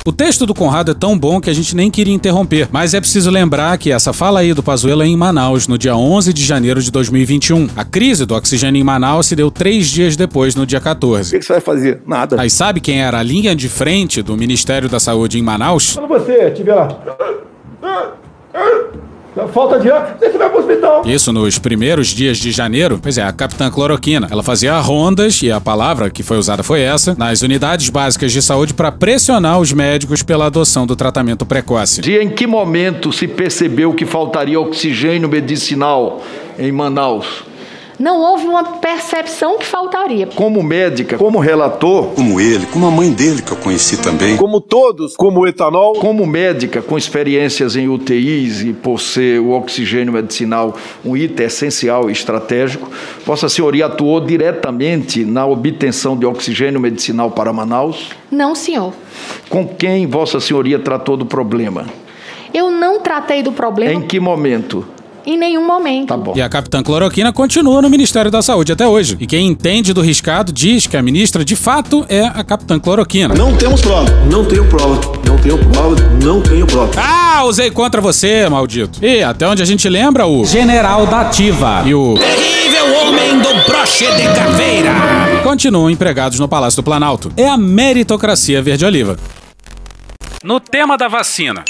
O 0.07 0.13
texto 0.13 0.45
do 0.45 0.53
Conrado 0.53 0.91
é 0.91 0.95
tão 0.95 1.19
bom 1.19 1.41
que 1.41 1.49
a 1.49 1.53
gente 1.55 1.75
nem 1.75 1.91
queria 1.91 2.13
interromper, 2.13 2.69
mas 2.71 2.93
é 2.93 3.01
preciso 3.01 3.31
lembrar 3.31 3.79
que 3.79 3.91
essa 3.91 4.13
fala 4.13 4.41
aí 4.41 4.53
do 4.53 4.63
Pazuello 4.63 5.03
é 5.03 5.07
em 5.07 5.17
Manaus, 5.17 5.67
no 5.67 5.79
dia 5.79 5.97
11 5.97 6.31
de 6.31 6.45
janeiro 6.45 6.83
de 6.83 6.91
2021. 6.91 7.71
A 7.75 7.87
crise 7.87 8.27
do 8.27 8.35
oxigênio 8.35 8.79
em 8.79 8.85
Manaus 8.85 9.29
se 9.29 9.35
deu 9.35 9.51
três 9.51 9.87
dias 9.87 10.15
depois, 10.15 10.55
no 10.55 10.67
dia 10.67 10.79
14. 10.79 11.35
O 11.35 11.41
que 11.41 11.47
você 11.47 11.55
vai 11.55 11.63
fazer? 11.63 12.03
Nada. 12.07 12.39
Aí 12.39 12.51
sabe 12.51 12.83
quem 12.83 13.01
era 13.01 13.19
a 13.19 13.23
linha 13.23 13.57
de 13.57 13.67
frente 13.67 14.21
do 14.21 14.37
Ministério 14.37 14.91
da 14.91 15.01
Saúde 15.01 15.39
em 15.39 15.43
Manaus? 15.43 15.95
Quando 15.95 16.09
você 16.09 16.49
estiver 16.49 16.75
lá 16.75 16.89
Falta 19.53 19.81
de 19.81 19.91
ar, 19.91 20.17
você 20.19 20.39
vai 20.39 20.49
pro 20.49 20.61
hospital. 20.61 21.03
Isso 21.05 21.33
nos 21.33 21.59
primeiros 21.59 22.09
dias 22.09 22.39
de 22.39 22.53
janeiro. 22.53 23.01
Pois 23.03 23.19
é, 23.19 23.23
a 23.23 23.33
capitã 23.33 23.69
cloroquina. 23.69 24.29
Ela 24.31 24.43
fazia 24.43 24.79
rondas, 24.79 25.43
e 25.43 25.51
a 25.51 25.61
palavra 25.61 26.09
que 26.09 26.23
foi 26.23 26.39
usada 26.39 26.63
foi 26.63 26.83
essa, 26.83 27.17
nas 27.19 27.43
unidades 27.43 27.89
básicas 27.91 28.31
de 28.31 28.41
saúde 28.41 28.73
para 28.73 28.93
pressionar 28.93 29.59
os 29.59 29.73
médicos 29.73 30.23
pela 30.23 30.47
adoção 30.47 30.87
do 30.87 30.95
tratamento 30.95 31.45
precoce. 31.45 32.01
E 32.09 32.17
em 32.17 32.29
que 32.29 32.47
momento 32.47 33.13
se 33.13 33.27
percebeu 33.27 33.93
que 33.93 34.07
faltaria 34.07 34.61
oxigênio 34.61 35.29
medicinal 35.29 36.23
em 36.57 36.71
Manaus? 36.71 37.54
Não 37.99 38.21
houve 38.21 38.47
uma 38.47 38.65
percepção 38.65 39.59
que 39.59 39.65
faltaria. 39.65 40.27
Como 40.27 40.63
médica, 40.63 41.17
como 41.17 41.39
relator, 41.39 42.07
Como 42.15 42.41
ele, 42.41 42.67
como 42.67 42.87
a 42.87 42.91
mãe 42.91 43.11
dele 43.13 43.41
que 43.43 43.53
eu 43.53 43.57
conheci 43.57 43.97
também. 43.97 44.37
Como 44.37 44.61
todos, 44.61 45.17
como 45.17 45.41
o 45.41 45.47
etanol. 45.47 45.95
como 45.95 46.27
médica 46.27 46.83
com 46.83 46.99
experiências 46.99 47.77
em 47.77 47.89
UTIs 47.89 48.63
e 48.63 48.73
por 48.73 49.01
ser 49.01 49.41
o 49.41 49.51
oxigênio 49.51 50.13
medicinal 50.13 50.75
um 51.05 51.17
item 51.17 51.47
essencial 51.47 52.09
e 52.09 52.13
estratégico, 52.13 52.91
Vossa 53.25 53.49
Senhoria 53.49 53.87
atuou 53.87 54.21
diretamente 54.21 55.25
na 55.25 55.47
obtenção 55.47 56.17
de 56.17 56.27
oxigênio 56.27 56.81
medicinal 56.81 57.31
para 57.31 57.53
Manaus? 57.53 58.11
Não, 58.31 58.55
senhor. 58.55 58.93
Com 59.49 59.67
quem 59.67 60.07
Vossa 60.07 60.41
Senhoria 60.41 60.79
tratou 60.79 61.17
do 61.17 61.27
problema? 61.27 61.87
Eu 62.53 62.71
não 62.71 63.01
tratei 63.01 63.43
do 63.43 63.51
problema 63.51 63.93
Em 63.93 64.01
que 64.01 64.21
momento? 64.21 64.87
Em 65.27 65.37
nenhum 65.39 65.67
momento. 65.67 66.09
Tá 66.09 66.17
bom. 66.17 66.33
E 66.37 66.43
a 66.43 66.49
capitã 66.49 66.83
cloroquina 66.83 67.33
continua 67.33 67.81
no 67.83 67.91
Ministério 67.91 68.31
da 68.31 68.43
Saúde 68.43 68.73
até 68.73 68.87
hoje. 68.87 69.17
E 69.21 69.27
quem 69.27 69.47
entende 69.47 69.93
do 69.93 70.01
riscado 70.01 70.53
diz 70.53 70.87
que 70.87 70.97
a 70.97 71.03
ministra 71.03 71.45
de 71.45 71.57
fato 71.57 72.05
é 72.09 72.25
a 72.25 72.43
capitã 72.45 72.79
cloroquina. 72.79 73.35
Não 73.35 73.57
temos 73.57 73.81
prova. 73.81 74.11
Não 74.31 74.45
tenho 74.45 74.65
prova. 74.69 75.01
Não 75.27 75.39
tenho 75.39 75.59
prova. 75.59 75.97
Não 76.23 76.41
tenho 76.43 76.67
prova. 76.67 76.93
Ah, 76.97 77.45
usei 77.45 77.71
contra 77.71 78.01
você, 78.01 78.49
maldito. 78.49 79.05
E 79.05 79.23
até 79.23 79.47
onde 79.49 79.63
a 79.63 79.67
gente 79.67 79.89
lembra, 79.89 80.27
o 80.27 80.45
General 80.45 81.07
da 81.07 81.23
Ativa. 81.23 81.83
e 81.87 81.95
o 81.95 82.15
Terrível 82.15 82.95
homem 83.01 83.39
do 83.39 83.55
broche 83.67 84.05
de 84.17 84.23
caveira. 84.35 84.93
continuam 85.43 85.91
empregados 85.91 86.39
no 86.39 86.49
Palácio 86.49 86.83
do 86.83 86.85
Planalto. 86.85 87.33
É 87.37 87.49
a 87.49 87.57
meritocracia 87.57 88.63
verde-oliva. 88.63 89.17
No 90.43 90.61
tema 90.61 90.97
da 90.99 91.09
vacina. 91.09 91.65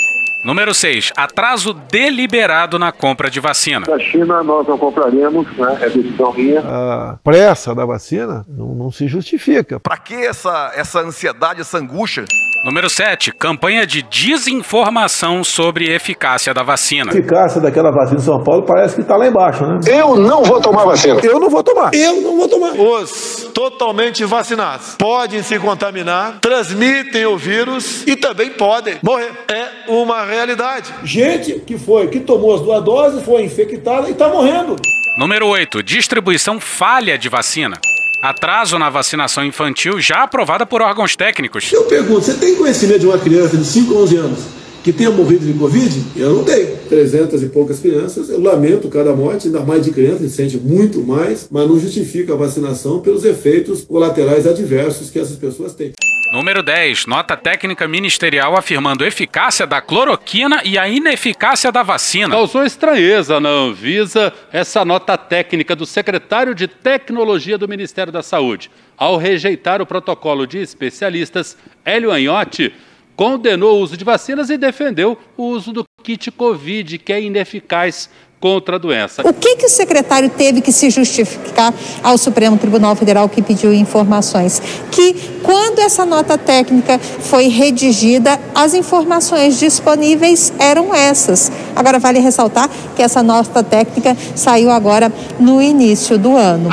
Número 0.44 0.74
6. 0.74 1.12
Atraso 1.16 1.72
deliberado 1.72 2.78
na 2.78 2.92
compra 2.92 3.30
de 3.30 3.40
vacina. 3.40 3.86
Da 3.86 3.98
China 3.98 4.42
nós 4.42 4.68
não 4.68 4.76
compraremos, 4.76 5.50
né? 5.56 5.78
É 5.80 5.88
decisão 5.88 6.34
minha. 6.34 6.60
A 6.60 7.18
pressa 7.24 7.74
da 7.74 7.86
vacina 7.86 8.44
não, 8.46 8.74
não 8.74 8.90
se 8.90 9.08
justifica. 9.08 9.80
Pra 9.80 9.96
que 9.96 10.14
essa, 10.14 10.70
essa 10.76 11.00
ansiedade, 11.00 11.62
essa 11.62 11.78
angústia? 11.78 12.26
Número 12.64 12.88
7. 12.88 13.30
Campanha 13.32 13.86
de 13.86 14.00
desinformação 14.00 15.44
sobre 15.44 15.94
eficácia 15.94 16.54
da 16.54 16.62
vacina. 16.62 17.12
A 17.12 17.14
eficácia 17.14 17.60
daquela 17.60 17.90
vacina 17.90 18.18
em 18.18 18.22
São 18.22 18.42
Paulo 18.42 18.62
parece 18.62 18.94
que 18.94 19.02
está 19.02 19.18
lá 19.18 19.28
embaixo, 19.28 19.66
né? 19.66 19.80
Eu 19.86 20.16
não 20.16 20.42
vou 20.42 20.58
tomar 20.62 20.86
vacina. 20.86 21.20
Eu 21.22 21.38
não 21.38 21.50
vou 21.50 21.62
tomar. 21.62 21.92
Eu 21.92 22.22
não 22.22 22.38
vou 22.38 22.48
tomar. 22.48 22.72
Os 22.72 23.50
totalmente 23.52 24.24
vacinados 24.24 24.96
podem 24.98 25.42
se 25.42 25.58
contaminar, 25.58 26.38
transmitem 26.40 27.26
o 27.26 27.36
vírus 27.36 28.02
e 28.06 28.16
também 28.16 28.48
podem 28.48 28.96
morrer. 29.02 29.32
É 29.46 29.90
uma 29.92 30.24
realidade. 30.24 30.90
Gente 31.02 31.60
que 31.60 31.76
foi, 31.76 32.08
que 32.08 32.20
tomou 32.20 32.54
as 32.54 32.62
duas 32.62 32.82
doses, 32.82 33.22
foi 33.22 33.42
infectada 33.42 34.08
e 34.08 34.12
está 34.12 34.30
morrendo. 34.30 34.76
Número 35.18 35.46
8. 35.48 35.82
Distribuição 35.82 36.58
falha 36.58 37.18
de 37.18 37.28
vacina. 37.28 37.78
Atraso 38.24 38.78
na 38.78 38.88
vacinação 38.88 39.44
infantil 39.44 40.00
já 40.00 40.22
aprovada 40.22 40.64
por 40.64 40.80
órgãos 40.80 41.14
técnicos. 41.14 41.70
Eu 41.70 41.84
pergunto, 41.84 42.22
você 42.22 42.32
tem 42.32 42.54
conhecimento 42.54 43.00
de 43.00 43.06
uma 43.06 43.18
criança 43.18 43.54
de 43.54 43.66
5 43.66 43.92
a 43.92 43.98
11 43.98 44.16
anos 44.16 44.38
que 44.82 44.94
tenha 44.94 45.10
morrido 45.10 45.44
de 45.44 45.52
Covid? 45.52 46.02
Eu 46.16 46.36
não 46.36 46.42
tenho. 46.42 46.74
300 46.88 47.42
e 47.42 47.46
poucas 47.48 47.80
crianças, 47.80 48.30
eu 48.30 48.40
lamento 48.40 48.88
cada 48.88 49.14
morte, 49.14 49.48
ainda 49.48 49.60
mais 49.60 49.84
de 49.84 49.90
criança, 49.90 50.20
a 50.20 50.20
gente 50.20 50.32
sente 50.32 50.56
muito 50.56 51.02
mais, 51.02 51.48
mas 51.50 51.68
não 51.68 51.78
justifica 51.78 52.32
a 52.32 52.36
vacinação 52.36 53.00
pelos 53.00 53.26
efeitos 53.26 53.84
colaterais 53.84 54.46
adversos 54.46 55.10
que 55.10 55.18
essas 55.18 55.36
pessoas 55.36 55.74
têm. 55.74 55.92
Número 56.32 56.62
10. 56.62 57.06
Nota 57.06 57.36
técnica 57.36 57.86
ministerial 57.86 58.56
afirmando 58.56 59.04
eficácia 59.04 59.66
da 59.66 59.80
cloroquina 59.80 60.62
e 60.64 60.78
a 60.78 60.88
ineficácia 60.88 61.70
da 61.70 61.82
vacina. 61.82 62.30
Causou 62.30 62.64
estranheza 62.64 63.38
na 63.38 63.48
Anvisa 63.48 64.32
essa 64.52 64.84
nota 64.84 65.16
técnica 65.16 65.76
do 65.76 65.86
secretário 65.86 66.54
de 66.54 66.66
Tecnologia 66.66 67.58
do 67.58 67.68
Ministério 67.68 68.12
da 68.12 68.22
Saúde. 68.22 68.70
Ao 68.96 69.16
rejeitar 69.16 69.82
o 69.82 69.86
protocolo 69.86 70.46
de 70.46 70.58
especialistas, 70.58 71.56
Hélio 71.84 72.10
Anhotti 72.10 72.72
condenou 73.16 73.78
o 73.78 73.80
uso 73.80 73.96
de 73.96 74.04
vacinas 74.04 74.50
e 74.50 74.56
defendeu 74.56 75.18
o 75.36 75.44
uso 75.44 75.72
do 75.72 75.84
kit 76.02 76.30
Covid, 76.30 76.98
que 76.98 77.12
é 77.12 77.20
ineficaz 77.22 78.10
contra 78.44 78.76
a 78.76 78.78
doença. 78.78 79.22
O 79.24 79.32
que, 79.32 79.56
que 79.56 79.64
o 79.64 79.70
secretário 79.70 80.28
teve 80.28 80.60
que 80.60 80.70
se 80.70 80.90
justificar 80.90 81.72
ao 82.02 82.18
Supremo 82.18 82.58
Tribunal 82.58 82.94
Federal 82.94 83.26
que 83.26 83.40
pediu 83.40 83.72
informações? 83.72 84.60
Que 84.90 85.14
quando 85.42 85.78
essa 85.78 86.04
nota 86.04 86.36
técnica 86.36 86.98
foi 86.98 87.48
redigida, 87.48 88.38
as 88.54 88.74
informações 88.74 89.58
disponíveis 89.58 90.52
eram 90.58 90.94
essas. 90.94 91.50
Agora, 91.74 91.98
vale 91.98 92.18
ressaltar 92.18 92.68
que 92.94 93.02
essa 93.02 93.22
nota 93.22 93.62
técnica 93.62 94.14
saiu 94.36 94.70
agora 94.70 95.10
no 95.40 95.62
início 95.62 96.18
do 96.18 96.36
ano. 96.36 96.68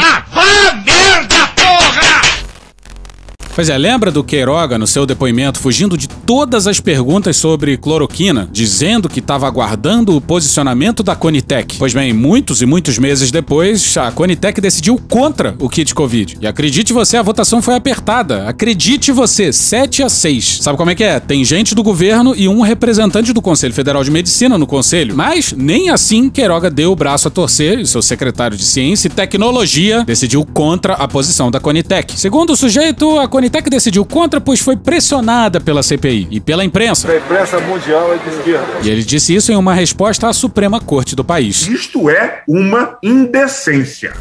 Pois 3.53 3.69
é, 3.69 3.77
lembra 3.77 4.11
do 4.11 4.23
Queiroga 4.23 4.77
no 4.77 4.87
seu 4.87 5.05
depoimento 5.05 5.59
fugindo 5.59 5.97
de 5.97 6.07
todas 6.07 6.67
as 6.67 6.79
perguntas 6.79 7.35
sobre 7.35 7.77
cloroquina, 7.77 8.49
dizendo 8.51 9.09
que 9.09 9.19
estava 9.19 9.45
aguardando 9.45 10.15
o 10.15 10.21
posicionamento 10.21 11.03
da 11.03 11.15
Conitec? 11.15 11.77
Pois 11.77 11.93
bem, 11.93 12.13
muitos 12.13 12.61
e 12.61 12.65
muitos 12.65 12.97
meses 12.97 13.29
depois, 13.29 13.97
a 13.97 14.11
Conitec 14.11 14.59
decidiu 14.61 14.97
contra 15.09 15.55
o 15.59 15.69
kit 15.69 15.93
Covid. 15.93 16.37
E 16.41 16.47
acredite 16.47 16.93
você, 16.93 17.17
a 17.17 17.21
votação 17.21 17.61
foi 17.61 17.75
apertada. 17.75 18.47
Acredite 18.47 19.11
você, 19.11 19.51
7 19.51 20.03
a 20.03 20.09
6. 20.09 20.59
Sabe 20.61 20.77
como 20.77 20.89
é 20.89 20.95
que 20.95 21.03
é? 21.03 21.19
Tem 21.19 21.43
gente 21.43 21.75
do 21.75 21.83
governo 21.83 22.33
e 22.35 22.47
um 22.47 22.61
representante 22.61 23.33
do 23.33 23.41
Conselho 23.41 23.73
Federal 23.73 24.03
de 24.03 24.11
Medicina 24.11 24.57
no 24.57 24.65
conselho. 24.65 25.15
Mas 25.15 25.53
nem 25.53 25.89
assim 25.89 26.29
Queiroga 26.29 26.69
deu 26.69 26.93
o 26.93 26.95
braço 26.95 27.27
a 27.27 27.31
torcer 27.31 27.79
e 27.79 27.85
seu 27.85 28.01
secretário 28.01 28.55
de 28.55 28.63
Ciência 28.63 29.07
e 29.07 29.11
Tecnologia 29.11 30.03
decidiu 30.05 30.45
contra 30.45 30.93
a 30.93 31.07
posição 31.07 31.51
da 31.51 31.59
Conitec. 31.59 32.17
Segundo 32.17 32.53
o 32.53 32.55
sujeito, 32.55 33.19
a 33.19 33.27
Conitec 33.27 33.50
decidiu 33.69 34.05
contra, 34.05 34.39
pois 34.39 34.59
foi 34.59 34.77
pressionada 34.77 35.59
pela 35.59 35.81
CPI 35.83 36.27
e 36.31 36.39
pela 36.39 36.63
imprensa. 36.63 37.11
A 37.11 37.17
imprensa 37.17 37.59
mundial 37.59 38.13
é 38.13 38.17
de 38.17 38.29
esquerda. 38.29 38.67
E 38.83 38.89
ele 38.89 39.03
disse 39.03 39.35
isso 39.35 39.51
em 39.51 39.55
uma 39.55 39.73
resposta 39.73 40.27
à 40.27 40.33
Suprema 40.33 40.79
Corte 40.79 41.15
do 41.15 41.23
país. 41.23 41.67
Isto 41.67 42.09
é 42.09 42.43
uma 42.47 42.97
indecência. 43.03 44.13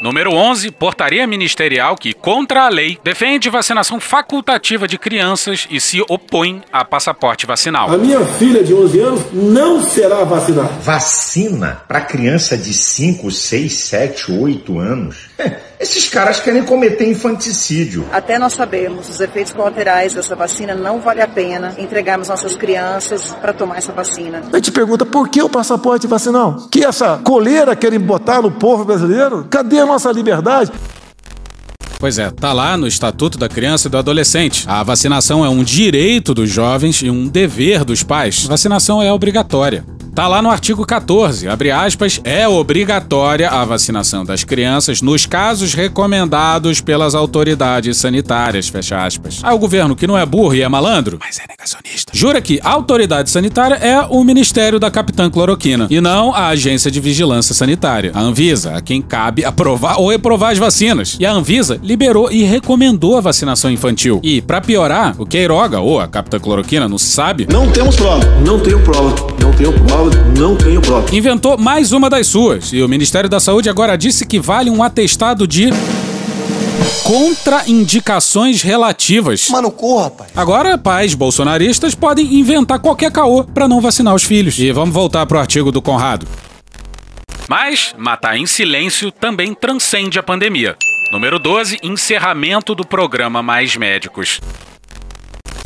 Número 0.00 0.32
11. 0.32 0.70
Portaria 0.70 1.26
ministerial 1.26 1.94
que, 1.94 2.14
contra 2.14 2.64
a 2.64 2.68
lei, 2.70 2.98
defende 3.04 3.50
vacinação 3.50 4.00
facultativa 4.00 4.88
de 4.88 4.96
crianças 4.96 5.68
e 5.70 5.78
se 5.78 6.02
opõe 6.08 6.62
a 6.72 6.82
passaporte 6.84 7.44
vacinal. 7.44 7.92
A 7.92 7.98
minha 7.98 8.24
filha 8.24 8.64
de 8.64 8.72
11 8.72 9.00
anos 9.00 9.20
não 9.30 9.82
será 9.82 10.24
vacinada. 10.24 10.70
Vacina 10.82 11.82
para 11.86 12.00
criança 12.00 12.56
de 12.56 12.72
5, 12.72 13.30
6, 13.30 13.72
7, 13.74 14.32
8 14.32 14.78
anos? 14.78 15.30
Esses 15.80 16.10
caras 16.10 16.38
querem 16.38 16.62
cometer 16.62 17.08
infanticídio. 17.08 18.06
Até 18.12 18.38
nós 18.38 18.52
sabemos 18.52 19.08
os 19.08 19.18
efeitos 19.18 19.50
colaterais 19.50 20.12
dessa 20.12 20.36
vacina, 20.36 20.74
não 20.74 21.00
vale 21.00 21.22
a 21.22 21.26
pena 21.26 21.74
entregarmos 21.78 22.28
nossas 22.28 22.54
crianças 22.54 23.34
para 23.40 23.54
tomar 23.54 23.78
essa 23.78 23.90
vacina. 23.90 24.42
A 24.52 24.56
gente 24.56 24.70
pergunta 24.72 25.06
por 25.06 25.30
que 25.30 25.42
o 25.42 25.48
passaporte 25.48 26.06
vacinal? 26.06 26.68
Que 26.70 26.84
essa 26.84 27.18
coleira 27.24 27.74
querem 27.74 27.98
botar 27.98 28.42
no 28.42 28.50
povo 28.50 28.84
brasileiro? 28.84 29.46
Cadê 29.48 29.80
a 29.80 29.86
nossa 29.90 30.12
liberdade? 30.12 30.70
Pois 31.98 32.18
é, 32.18 32.30
tá 32.30 32.52
lá 32.52 32.78
no 32.78 32.86
Estatuto 32.86 33.36
da 33.36 33.48
Criança 33.48 33.88
e 33.88 33.90
do 33.90 33.98
Adolescente. 33.98 34.64
A 34.66 34.82
vacinação 34.82 35.44
é 35.44 35.48
um 35.50 35.62
direito 35.62 36.32
dos 36.32 36.48
jovens 36.48 37.02
e 37.02 37.10
um 37.10 37.28
dever 37.28 37.84
dos 37.84 38.02
pais. 38.02 38.46
Vacinação 38.46 39.02
é 39.02 39.12
obrigatória. 39.12 39.84
Tá 40.14 40.26
lá 40.26 40.42
no 40.42 40.50
artigo 40.50 40.84
14, 40.84 41.48
abre 41.48 41.70
aspas, 41.70 42.20
é 42.24 42.46
obrigatória 42.46 43.48
a 43.48 43.64
vacinação 43.64 44.24
das 44.24 44.42
crianças 44.42 45.00
nos 45.00 45.24
casos 45.24 45.72
recomendados 45.72 46.80
pelas 46.80 47.14
autoridades 47.14 47.96
sanitárias, 47.96 48.68
fecha 48.68 49.04
aspas. 49.04 49.40
Aí 49.42 49.54
o 49.54 49.58
governo, 49.58 49.94
que 49.94 50.06
não 50.06 50.18
é 50.18 50.26
burro 50.26 50.54
e 50.54 50.62
é 50.62 50.68
malandro, 50.68 51.18
mas 51.20 51.38
é 51.38 51.44
negacionista, 51.48 51.99
jura 52.12 52.40
que 52.40 52.60
a 52.62 52.70
autoridade 52.70 53.30
sanitária 53.30 53.74
é 53.76 54.00
o 54.08 54.22
Ministério 54.24 54.78
da 54.78 54.90
Capitã 54.90 55.30
Cloroquina 55.30 55.86
e 55.90 56.00
não 56.00 56.34
a 56.34 56.48
Agência 56.48 56.90
de 56.90 57.00
Vigilância 57.00 57.54
Sanitária, 57.54 58.10
a 58.14 58.20
Anvisa, 58.20 58.76
a 58.76 58.80
quem 58.80 59.00
cabe 59.00 59.44
aprovar 59.44 59.98
ou 59.98 60.10
reprovar 60.10 60.52
as 60.52 60.58
vacinas. 60.58 61.16
E 61.18 61.26
a 61.26 61.32
Anvisa 61.32 61.78
liberou 61.82 62.30
e 62.30 62.42
recomendou 62.42 63.16
a 63.16 63.20
vacinação 63.20 63.70
infantil. 63.70 64.20
E, 64.22 64.40
para 64.40 64.60
piorar, 64.60 65.14
o 65.18 65.26
Queiroga, 65.26 65.80
ou 65.80 66.00
a 66.00 66.08
Capitã 66.08 66.38
Cloroquina, 66.38 66.88
não 66.88 66.98
se 66.98 67.06
sabe, 67.06 67.46
Não 67.50 67.70
temos 67.70 67.96
prova. 67.96 68.24
Não 68.44 68.58
tenho 68.58 68.80
prova. 68.80 69.14
Não 69.40 69.52
tenho 69.52 69.72
prova. 69.72 70.10
Não 70.38 70.56
tenho 70.56 70.80
prova. 70.80 71.16
inventou 71.16 71.56
mais 71.58 71.92
uma 71.92 72.08
das 72.08 72.26
suas. 72.26 72.72
E 72.72 72.82
o 72.82 72.88
Ministério 72.88 73.28
da 73.28 73.40
Saúde 73.40 73.68
agora 73.68 73.96
disse 73.96 74.26
que 74.26 74.38
vale 74.38 74.70
um 74.70 74.82
atestado 74.82 75.46
de 75.46 75.70
Contraindicações 77.04 78.62
relativas. 78.62 79.48
Mano, 79.48 79.70
corra, 79.70 80.04
rapaz. 80.04 80.30
Agora, 80.36 80.78
pais 80.78 81.14
bolsonaristas 81.14 81.94
podem 81.94 82.34
inventar 82.34 82.78
qualquer 82.78 83.10
caô 83.10 83.44
para 83.44 83.66
não 83.66 83.80
vacinar 83.80 84.14
os 84.14 84.24
filhos. 84.24 84.58
E 84.58 84.70
vamos 84.72 84.94
voltar 84.94 85.26
pro 85.26 85.38
artigo 85.38 85.72
do 85.72 85.82
Conrado. 85.82 86.26
Mas 87.48 87.94
matar 87.98 88.36
em 88.36 88.46
silêncio 88.46 89.10
também 89.10 89.54
transcende 89.54 90.18
a 90.18 90.22
pandemia. 90.22 90.76
Número 91.10 91.38
12, 91.40 91.78
encerramento 91.82 92.74
do 92.74 92.86
programa 92.86 93.42
Mais 93.42 93.74
Médicos. 93.74 94.40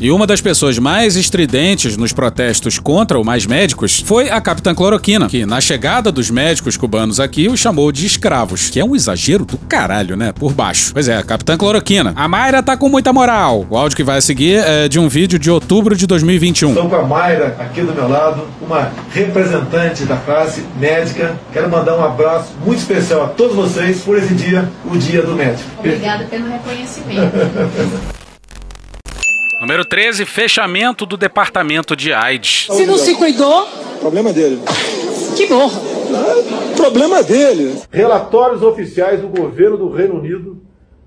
E 0.00 0.10
uma 0.10 0.26
das 0.26 0.40
pessoas 0.40 0.76
mais 0.76 1.14
estridentes 1.14 1.96
nos 1.96 2.12
protestos 2.12 2.80
contra 2.80 3.18
o 3.18 3.24
Mais 3.24 3.46
Médicos 3.46 4.00
foi 4.04 4.28
a 4.28 4.40
Capitã 4.40 4.74
Cloroquina, 4.74 5.28
que 5.28 5.46
na 5.46 5.60
chegada 5.60 6.10
dos 6.10 6.30
médicos 6.30 6.76
cubanos 6.76 7.20
aqui 7.20 7.48
os 7.48 7.60
chamou 7.60 7.92
de 7.92 8.04
escravos, 8.04 8.70
que 8.70 8.80
é 8.80 8.84
um 8.84 8.96
exagero 8.96 9.44
do 9.44 9.56
caralho, 9.56 10.16
né? 10.16 10.32
Por 10.32 10.52
baixo. 10.52 10.92
Pois 10.92 11.08
é, 11.08 11.22
Capitã 11.22 11.56
Cloroquina. 11.56 12.12
A 12.16 12.26
Mayra 12.26 12.62
tá 12.62 12.76
com 12.76 12.88
muita 12.88 13.12
moral. 13.12 13.64
O 13.70 13.76
áudio 13.76 13.96
que 13.96 14.02
vai 14.02 14.20
seguir 14.20 14.56
é 14.56 14.88
de 14.88 14.98
um 14.98 15.08
vídeo 15.08 15.38
de 15.38 15.48
outubro 15.48 15.96
de 15.96 16.08
2021. 16.08 16.70
Estou 16.70 16.88
com 16.88 16.96
a 16.96 17.02
Mayra 17.02 17.56
aqui 17.60 17.80
do 17.80 17.94
meu 17.94 18.08
lado, 18.08 18.48
uma 18.60 18.90
representante 19.12 20.04
da 20.04 20.16
classe 20.16 20.64
médica. 20.76 21.38
Quero 21.52 21.70
mandar 21.70 21.96
um 21.96 22.04
abraço 22.04 22.52
muito 22.64 22.80
especial 22.80 23.24
a 23.24 23.28
todos 23.28 23.54
vocês 23.54 24.00
por 24.00 24.18
esse 24.18 24.34
dia, 24.34 24.68
o 24.84 24.96
Dia 24.98 25.22
do 25.22 25.36
Médico. 25.36 25.70
Obrigada 25.78 26.24
pelo 26.24 26.48
reconhecimento. 26.50 27.32
Número 29.64 29.83
13, 29.83 30.26
fechamento 30.26 31.06
do 31.06 31.16
departamento 31.16 31.97
de 31.97 32.12
AIDS. 32.12 32.66
Se 32.71 32.85
não 32.85 32.99
se 32.99 33.14
cuidou, 33.14 33.66
Problema 33.99 34.30
dele. 34.30 34.61
que 35.35 35.47
morra. 35.47 35.80
Problema 36.76 37.23
dele. 37.23 37.75
Relatórios 37.90 38.62
oficiais 38.62 39.23
do 39.23 39.28
governo 39.28 39.78
do 39.78 39.88
Reino 39.90 40.16
Unido 40.16 40.61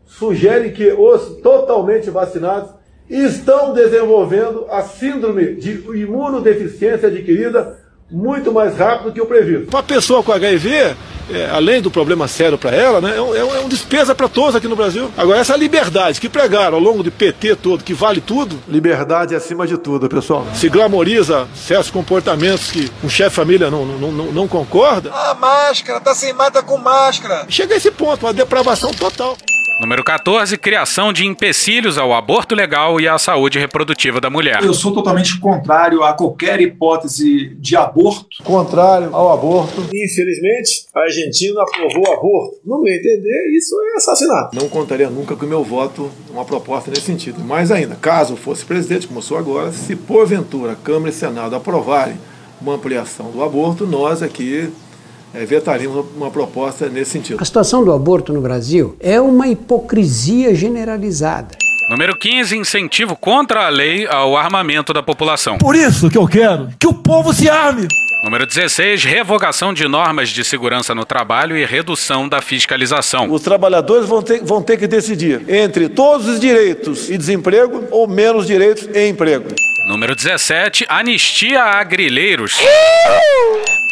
sugerem 0.08 0.72
que 0.72 0.92
os 0.92 1.40
totalmente 1.44 2.10
vacinados 2.10 2.72
estão 3.08 3.76
desenvolvendo 3.76 4.66
a 4.72 4.82
síndrome 4.82 5.54
de 5.54 5.74
imunodeficiência 5.94 7.10
adquirida 7.10 7.78
muito 8.10 8.52
mais 8.52 8.76
rápido 8.76 9.12
que 9.14 9.22
o 9.22 9.28
previsto. 9.28 9.70
Uma 9.72 9.84
pessoa 9.84 10.24
com 10.24 10.32
HIV, 10.32 10.96
é, 11.32 11.50
além 11.52 11.82
do 11.82 11.90
problema 11.92 12.28
sério 12.28 12.58
para 12.58 12.72
ela, 12.76 13.02
né, 13.02 13.16
é, 13.18 13.22
um, 13.22 13.36
é 13.36 13.44
um- 13.44 13.56
é 13.56 13.64
despesa 13.68 14.16
para 14.16 14.28
todos 14.28 14.56
aqui 14.56 14.68
no 14.68 14.76
Brasil. 14.76 15.12
Agora, 15.18 15.40
essa 15.40 15.56
liberdade 15.56 16.20
que 16.22 16.30
pregaram 16.30 16.76
ao 16.78 16.82
longo 16.84 17.04
do 17.04 17.12
PT 17.12 17.56
todo, 17.58 17.84
que 17.84 17.94
vale 17.94 18.22
tudo, 18.22 18.60
liberdade 18.68 19.34
é 19.34 19.38
acima 19.38 19.68
de 19.68 19.78
tudo, 19.78 20.08
pessoal. 20.08 20.46
Se 20.54 20.70
glamoriza 20.70 21.48
certos 21.56 21.90
comportamentos 21.92 22.72
que 22.72 22.90
um 23.04 23.10
chefe 23.10 23.30
de 23.32 23.36
família 23.36 23.70
não, 23.70 23.86
não, 23.86 24.12
não, 24.12 24.26
não 24.32 24.48
concorda, 24.48 25.12
A 25.14 25.34
máscara, 25.36 26.00
tá 26.00 26.16
sem 26.16 26.34
mata 26.34 26.64
com 26.64 26.78
máscara. 26.78 27.46
chega 27.50 27.74
a 27.74 27.78
esse 27.78 27.92
ponto, 27.92 28.26
uma 28.26 28.34
depravação 28.34 28.92
total. 28.92 29.36
Número 29.80 30.04
14, 30.04 30.58
criação 30.58 31.14
de 31.14 31.24
empecilhos 31.24 32.00
ao 32.00 32.12
aborto 32.12 32.56
legal 32.56 33.00
e 33.00 33.08
à 33.08 33.16
saúde 33.20 33.60
reprodutiva 33.60 34.20
da 34.20 34.28
mulher. 34.28 34.64
Eu 34.64 34.74
sou 34.74 34.92
totalmente 34.92 35.40
contrário 35.40 36.04
a 36.04 36.14
qualquer 36.14 36.60
hipótese 36.60 37.56
de 37.60 37.76
aborto. 37.76 38.44
Contrário 38.44 39.16
ao 39.16 39.32
aborto. 39.32 39.82
Infelizmente, 39.94 40.88
a 40.96 41.02
Argentina 41.02 41.62
aprovou 41.62 42.10
o 42.10 42.12
aborto. 42.12 42.60
No 42.66 42.82
meu 42.82 42.92
entender, 42.92 43.56
isso 43.56 43.76
é 43.94 43.98
assassinato. 43.98 44.56
Não 44.56 44.68
contaria 44.68 45.12
nunca 45.12 45.36
com 45.36 45.46
o 45.46 45.50
meu 45.50 45.64
voto 45.64 46.10
uma 46.32 46.44
proposta 46.44 46.90
nesse 46.90 47.04
sentido. 47.04 47.40
Mais 47.44 47.70
ainda, 47.70 47.96
caso 47.96 48.36
fosse 48.36 48.66
presidente, 48.66 49.06
como 49.06 49.22
sou 49.22 49.38
agora, 49.38 49.72
se 49.72 49.96
porventura 49.96 50.72
a 50.72 50.76
Câmara 50.76 51.12
e 51.12 51.14
Senado 51.14 51.56
aprovarem 51.56 52.18
uma 52.60 52.74
ampliação 52.74 53.30
do 53.30 53.44
aborto, 53.44 53.86
nós 53.86 54.24
aqui 54.24 54.72
vetaríamos 55.46 56.06
uma 56.16 56.32
proposta 56.32 56.90
nesse 56.90 57.12
sentido. 57.12 57.42
A 57.42 57.46
situação 57.46 57.84
do 57.84 57.92
aborto 57.92 58.34
no 58.34 58.42
Brasil 58.42 58.96
é 59.00 59.20
uma 59.20 59.48
hipocrisia 59.48 60.54
generalizada. 60.56 61.56
Número 61.90 62.18
15, 62.18 62.58
incentivo 62.58 63.16
contra 63.16 63.66
a 63.66 63.70
lei 63.70 64.06
ao 64.08 64.36
armamento 64.36 64.92
da 64.92 65.02
população. 65.02 65.58
Por 65.58 65.76
isso 65.76 66.10
que 66.10 66.18
eu 66.18 66.28
quero 66.28 66.70
que 66.78 66.86
o 66.86 66.94
povo 66.94 67.34
se 67.34 67.50
arme. 67.50 67.88
Número 68.24 68.46
16, 68.46 69.06
revogação 69.06 69.74
de 69.74 69.88
normas 69.88 70.30
de 70.30 70.44
segurança 70.44 70.94
no 70.94 71.06
trabalho 71.06 71.56
e 71.56 71.64
redução 71.64 72.28
da 72.28 72.42
fiscalização. 72.42 73.32
Os 73.32 73.42
trabalhadores 73.42 74.06
vão 74.10 74.22
ter, 74.22 74.44
vão 74.44 74.62
ter 74.62 74.76
que 74.76 74.88
decidir 74.88 75.48
entre 75.48 75.88
todos 75.88 76.28
os 76.28 76.40
direitos 76.40 77.10
e 77.10 77.18
desemprego 77.18 77.86
ou 77.90 78.06
menos 78.08 78.46
direitos 78.46 78.90
e 78.94 79.08
emprego. 79.08 79.48
Número 79.88 80.14
17, 80.14 80.86
anistia 80.90 81.64
a 81.64 81.82
grileiros. 81.82 82.58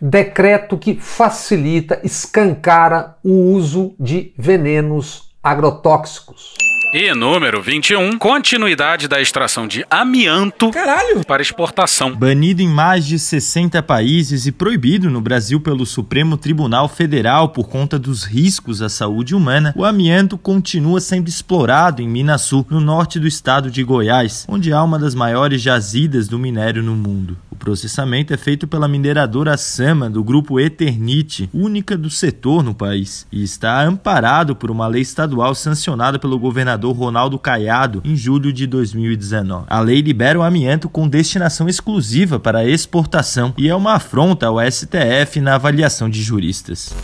decreto 0.00 0.78
que 0.78 0.94
facilita, 0.94 2.00
escancara 2.04 3.16
o 3.22 3.52
uso 3.52 3.94
de 3.98 4.32
venenos 4.38 5.32
agrotóxicos. 5.42 6.54
E 6.90 7.14
número 7.14 7.60
21, 7.60 8.16
continuidade 8.16 9.08
da 9.08 9.20
extração 9.20 9.68
de 9.68 9.84
amianto 9.90 10.70
Caralho. 10.70 11.22
para 11.22 11.42
exportação. 11.42 12.16
Banido 12.16 12.62
em 12.62 12.68
mais 12.68 13.04
de 13.04 13.18
60 13.18 13.82
países 13.82 14.46
e 14.46 14.52
proibido 14.52 15.10
no 15.10 15.20
Brasil 15.20 15.60
pelo 15.60 15.84
Supremo 15.84 16.38
Tribunal 16.38 16.88
Federal 16.88 17.50
por 17.50 17.68
conta 17.68 17.98
dos 17.98 18.24
riscos 18.24 18.80
à 18.80 18.88
saúde 18.88 19.34
humana, 19.34 19.74
o 19.76 19.84
amianto 19.84 20.38
continua 20.38 20.98
sendo 20.98 21.28
explorado 21.28 22.00
em 22.00 22.08
Minasul, 22.08 22.66
no 22.70 22.80
norte 22.80 23.20
do 23.20 23.26
estado 23.26 23.70
de 23.70 23.84
Goiás, 23.84 24.46
onde 24.48 24.72
há 24.72 24.82
uma 24.82 24.98
das 24.98 25.14
maiores 25.14 25.60
jazidas 25.60 26.26
do 26.26 26.38
minério 26.38 26.82
no 26.82 26.94
mundo. 26.96 27.36
O 27.50 27.56
processamento 27.56 28.32
é 28.32 28.36
feito 28.38 28.66
pela 28.66 28.88
mineradora 28.88 29.58
Sama 29.58 30.08
do 30.08 30.24
grupo 30.24 30.58
Eternite, 30.58 31.50
única 31.52 31.98
do 31.98 32.08
setor 32.08 32.62
no 32.62 32.72
país, 32.72 33.26
e 33.30 33.42
está 33.42 33.82
amparado 33.82 34.56
por 34.56 34.70
uma 34.70 34.86
lei 34.86 35.02
estadual 35.02 35.54
sancionada 35.54 36.18
pelo 36.18 36.38
governador 36.38 36.77
Ronaldo 36.92 37.38
Caiado 37.38 38.02
em 38.04 38.14
julho 38.14 38.52
de 38.52 38.66
2019. 38.66 39.64
A 39.68 39.80
lei 39.80 40.00
libera 40.00 40.38
o 40.38 40.42
amianto 40.42 40.88
com 40.88 41.08
destinação 41.08 41.68
exclusiva 41.68 42.38
para 42.38 42.66
exportação 42.66 43.52
e 43.56 43.68
é 43.68 43.74
uma 43.74 43.94
afronta 43.94 44.46
ao 44.46 44.58
STF 44.60 45.40
na 45.40 45.54
avaliação 45.54 46.08
de 46.08 46.22
juristas. 46.22 46.94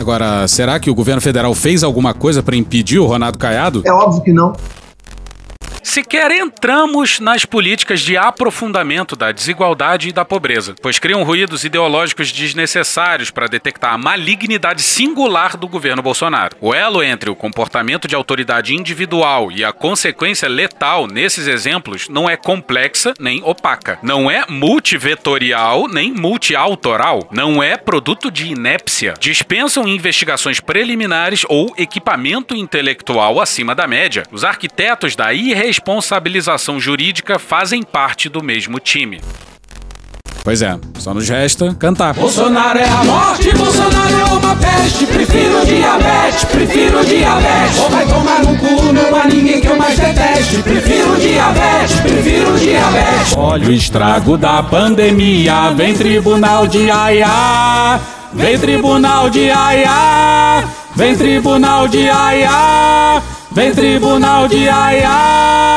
Agora, 0.00 0.46
será 0.46 0.78
que 0.78 0.90
o 0.90 0.94
governo 0.94 1.20
federal 1.20 1.54
fez 1.54 1.82
alguma 1.82 2.14
coisa 2.14 2.42
para 2.42 2.54
impedir 2.56 2.98
o 2.98 3.06
Ronaldo 3.06 3.38
Caiado? 3.38 3.82
É 3.84 3.92
óbvio 3.92 4.22
que 4.22 4.32
não. 4.32 4.52
Sequer 5.88 6.30
entramos 6.32 7.18
nas 7.18 7.46
políticas 7.46 8.02
de 8.02 8.14
aprofundamento 8.14 9.16
da 9.16 9.32
desigualdade 9.32 10.10
e 10.10 10.12
da 10.12 10.22
pobreza, 10.22 10.74
pois 10.82 10.98
criam 10.98 11.22
ruídos 11.22 11.64
ideológicos 11.64 12.30
desnecessários 12.30 13.30
para 13.30 13.48
detectar 13.48 13.94
a 13.94 13.98
malignidade 13.98 14.82
singular 14.82 15.56
do 15.56 15.66
governo 15.66 16.02
Bolsonaro. 16.02 16.54
O 16.60 16.74
elo 16.74 17.02
entre 17.02 17.30
o 17.30 17.34
comportamento 17.34 18.06
de 18.06 18.14
autoridade 18.14 18.74
individual 18.74 19.50
e 19.50 19.64
a 19.64 19.72
consequência 19.72 20.46
letal 20.46 21.06
nesses 21.06 21.46
exemplos 21.46 22.06
não 22.10 22.28
é 22.28 22.36
complexa 22.36 23.14
nem 23.18 23.42
opaca, 23.42 23.98
não 24.02 24.30
é 24.30 24.44
multivetorial 24.46 25.88
nem 25.88 26.12
multiautoral, 26.12 27.30
não 27.32 27.62
é 27.62 27.78
produto 27.78 28.30
de 28.30 28.48
inépcia. 28.48 29.14
Dispensam 29.18 29.88
investigações 29.88 30.60
preliminares 30.60 31.46
ou 31.48 31.72
equipamento 31.78 32.54
intelectual 32.54 33.40
acima 33.40 33.74
da 33.74 33.86
média. 33.86 34.24
Os 34.30 34.44
arquitetos 34.44 35.16
da 35.16 35.32
irresponsabilidade 35.32 35.77
responsabilização 35.78 36.80
jurídica 36.80 37.38
fazem 37.38 37.84
parte 37.84 38.28
do 38.28 38.42
mesmo 38.42 38.80
time. 38.80 39.20
Pois 40.42 40.60
é, 40.60 40.76
só 40.98 41.14
nos 41.14 41.28
resta 41.28 41.72
cantar. 41.74 42.14
Bolsonaro 42.14 42.78
é 42.78 42.88
a 42.88 43.04
morte, 43.04 43.54
Bolsonaro 43.54 44.14
é 44.14 44.24
uma 44.24 44.56
peste. 44.56 45.06
Prefiro 45.06 45.64
diabetes, 45.64 46.44
prefiro 46.46 47.04
diabetes. 47.04 47.78
Ou 47.78 47.90
vai 47.90 48.06
tomar 48.06 48.40
no 48.40 48.56
cu, 48.58 48.92
não 48.92 49.20
há 49.20 49.26
ninguém 49.26 49.60
que 49.60 49.68
eu 49.68 49.76
mais 49.76 49.96
deteste. 49.96 50.62
Prefiro 50.62 51.16
diabetes, 51.16 52.00
prefiro 52.00 52.58
diabetes. 52.58 53.36
Olha 53.36 53.68
o 53.68 53.72
estrago 53.72 54.36
da 54.36 54.62
pandemia, 54.62 55.70
vem 55.76 55.94
tribunal 55.94 56.66
de 56.66 56.90
aiá. 56.90 58.00
Vem 58.32 58.58
tribunal 58.58 59.30
de 59.30 59.50
aiá. 59.50 60.64
Vem 60.96 61.16
tribunal 61.16 61.86
de 61.86 62.08
aiá. 62.08 63.22
Vem 63.58 63.74
tribunal 63.74 64.46
de 64.46 64.68
aiá. 64.68 65.74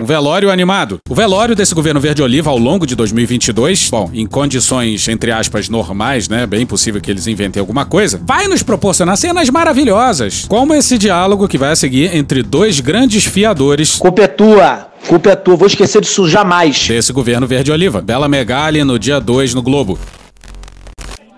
Um 0.00 0.04
velório 0.04 0.48
animado. 0.48 1.00
O 1.08 1.14
velório 1.14 1.56
desse 1.56 1.74
governo 1.74 1.98
verde-oliva 1.98 2.50
ao 2.50 2.56
longo 2.56 2.86
de 2.86 2.94
2022, 2.94 3.90
bom, 3.90 4.08
em 4.14 4.28
condições, 4.28 5.08
entre 5.08 5.32
aspas, 5.32 5.68
normais, 5.68 6.28
né? 6.28 6.46
Bem 6.46 6.64
possível 6.64 7.00
que 7.00 7.10
eles 7.10 7.26
inventem 7.26 7.58
alguma 7.58 7.84
coisa, 7.84 8.20
vai 8.24 8.46
nos 8.46 8.62
proporcionar 8.62 9.16
cenas 9.16 9.50
maravilhosas, 9.50 10.44
como 10.46 10.72
esse 10.72 10.96
diálogo 10.96 11.48
que 11.48 11.58
vai 11.58 11.72
a 11.72 11.76
seguir 11.76 12.14
entre 12.14 12.44
dois 12.44 12.78
grandes 12.78 13.24
fiadores. 13.24 13.96
Culpa 13.96 14.22
é 14.22 14.28
tua. 14.28 14.86
Culpa 15.08 15.30
é 15.30 15.34
tua, 15.34 15.56
vou 15.56 15.66
esquecer 15.66 16.00
disso 16.00 16.28
jamais. 16.28 16.86
Desse 16.86 17.12
governo 17.12 17.44
verde-oliva. 17.44 18.00
Bela 18.00 18.28
Megali 18.28 18.84
no 18.84 19.00
dia 19.00 19.18
2 19.18 19.52
no 19.52 19.62
Globo. 19.62 19.98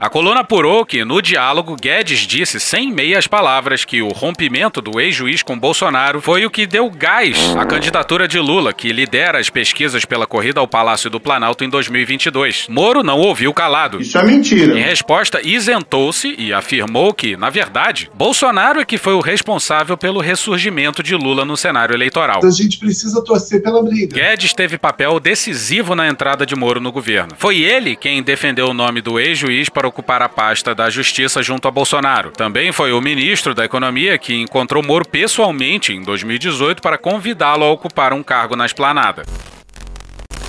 A 0.03 0.11
coluna 0.11 0.41
apurou 0.41 0.85
que, 0.85 1.05
no 1.05 1.23
diálogo, 1.23 1.77
Guedes 1.81 2.27
disse 2.27 2.59
sem 2.59 2.91
meias 2.91 3.29
palavras 3.29 3.85
que 3.85 4.03
o 4.03 4.09
rompimento 4.09 4.83
do 4.83 5.01
ex-juiz 5.01 5.45
com 5.45 5.57
Bolsonaro 5.57 6.21
foi 6.21 6.45
o 6.45 6.51
que 6.51 6.67
deu 6.67 6.91
gás 6.91 7.55
à 7.57 7.65
candidatura 7.65 8.27
de 8.27 8.41
Lula, 8.41 8.73
que 8.73 8.93
lidera 8.93 9.39
as 9.39 9.49
pesquisas 9.49 10.05
pela 10.05 10.27
corrida 10.27 10.59
ao 10.59 10.67
Palácio 10.67 11.09
do 11.09 11.21
Planalto 11.21 11.63
em 11.63 11.69
2022. 11.69 12.67
Moro 12.69 13.05
não 13.05 13.21
ouviu 13.21 13.55
calado. 13.55 14.03
Isso 14.03 14.19
é 14.19 14.25
mentira. 14.25 14.77
Em 14.77 14.83
resposta, 14.83 15.41
isentou-se 15.41 16.35
e 16.37 16.53
afirmou 16.53 17.15
que, 17.15 17.37
na 17.37 17.49
verdade, 17.49 18.11
Bolsonaro 18.13 18.81
é 18.81 18.85
que 18.85 18.99
foi 18.99 19.15
o 19.15 19.21
responsável 19.21 19.97
pelo 19.97 20.19
ressurgimento 20.19 21.01
de 21.01 21.15
Lula 21.15 21.45
no 21.45 21.57
cenário 21.57 21.95
eleitoral. 21.95 22.41
A 22.45 22.51
gente 22.51 22.77
precisa 22.77 23.23
torcer 23.23 23.63
pela 23.63 23.81
briga. 23.81 24.17
Guedes 24.17 24.53
teve 24.53 24.77
papel 24.79 25.21
decisivo 25.21 25.95
na 25.95 26.09
entrada 26.09 26.45
de 26.45 26.57
Moro 26.57 26.81
no 26.81 26.91
governo. 26.91 27.35
Foi 27.39 27.61
ele 27.61 27.95
quem 27.95 28.21
defendeu 28.21 28.67
o 28.67 28.75
nome 28.75 29.01
do 29.01 29.21
ex-juiz 29.21 29.69
para 29.69 29.92
ocupar 29.93 30.23
a 30.23 30.29
pasta 30.29 30.75
da 30.75 30.89
Justiça 30.89 31.43
junto 31.43 31.69
a 31.69 31.71
Bolsonaro. 31.71 32.31
Também 32.31 32.73
foi 32.73 32.93
o 32.93 33.01
ministro 33.01 33.55
da 33.55 33.65
Economia 33.65 34.17
que 34.17 34.35
encontrou 34.35 34.83
Moro 34.83 35.07
pessoalmente 35.07 35.93
em 35.93 36.03
2018 36.03 36.81
para 36.81 36.97
convidá-lo 36.97 37.65
a 37.65 37.71
ocupar 37.71 38.15
um 38.15 38.23
cargo 38.23 38.57
na 38.57 38.65
esplanada. 38.65 39.25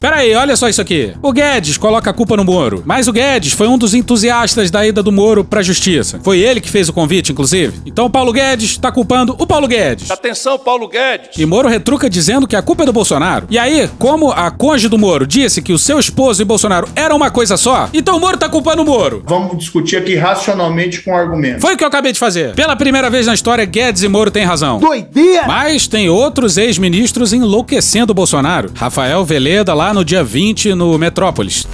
Peraí, 0.03 0.35
olha 0.35 0.57
só 0.57 0.67
isso 0.67 0.81
aqui. 0.81 1.13
O 1.21 1.31
Guedes 1.31 1.77
coloca 1.77 2.09
a 2.09 2.13
culpa 2.13 2.35
no 2.35 2.43
Moro. 2.43 2.83
Mas 2.85 3.07
o 3.07 3.13
Guedes 3.13 3.53
foi 3.53 3.69
um 3.69 3.77
dos 3.77 3.93
entusiastas 3.93 4.69
da 4.69 4.85
ida 4.85 5.01
do 5.01 5.13
Moro 5.13 5.45
pra 5.45 5.61
justiça. 5.61 6.19
Foi 6.21 6.39
ele 6.39 6.59
que 6.59 6.69
fez 6.69 6.89
o 6.89 6.93
convite, 6.93 7.31
inclusive. 7.31 7.79
Então 7.85 8.07
o 8.07 8.09
Paulo 8.09 8.33
Guedes 8.33 8.77
tá 8.77 8.91
culpando 8.91 9.33
o 9.39 9.47
Paulo 9.47 9.65
Guedes. 9.65 10.11
Atenção, 10.11 10.59
Paulo 10.59 10.89
Guedes. 10.89 11.29
E 11.37 11.45
Moro 11.45 11.69
retruca 11.69 12.09
dizendo 12.09 12.45
que 12.45 12.53
a 12.57 12.61
culpa 12.61 12.83
é 12.83 12.85
do 12.85 12.91
Bolsonaro. 12.91 13.47
E 13.49 13.57
aí, 13.57 13.89
como 13.97 14.29
a 14.29 14.51
cônjuge 14.51 14.89
do 14.89 14.97
Moro 14.97 15.25
disse 15.25 15.61
que 15.61 15.71
o 15.71 15.79
seu 15.79 15.97
esposo 15.97 16.41
e 16.41 16.43
Bolsonaro 16.45 16.89
eram 16.97 17.15
uma 17.15 17.31
coisa 17.31 17.55
só, 17.55 17.87
então 17.93 18.17
o 18.17 18.19
Moro 18.19 18.35
tá 18.35 18.49
culpando 18.49 18.81
o 18.81 18.85
Moro. 18.85 19.23
Vamos 19.25 19.57
discutir 19.57 19.95
aqui 19.95 20.17
racionalmente 20.17 21.01
com 21.01 21.15
argumentos. 21.15 21.61
Foi 21.61 21.75
o 21.75 21.77
que 21.77 21.83
eu 21.85 21.87
acabei 21.87 22.11
de 22.11 22.19
fazer. 22.19 22.53
Pela 22.55 22.75
primeira 22.75 23.09
vez 23.09 23.25
na 23.25 23.33
história, 23.33 23.63
Guedes 23.63 24.03
e 24.03 24.09
Moro 24.09 24.29
têm 24.29 24.43
razão. 24.43 24.79
Doideira! 24.79 25.47
Mas 25.47 25.87
tem 25.87 26.09
outros 26.09 26.57
ex-ministros 26.57 27.31
enlouquecendo 27.31 28.11
o 28.11 28.13
Bolsonaro. 28.13 28.69
Rafael 28.75 29.23
Veleda 29.23 29.73
lá 29.73 29.92
no 29.93 30.03
dia 30.03 30.23
20 30.23 30.73
no 30.73 30.97
Metrópolis. 30.97 31.67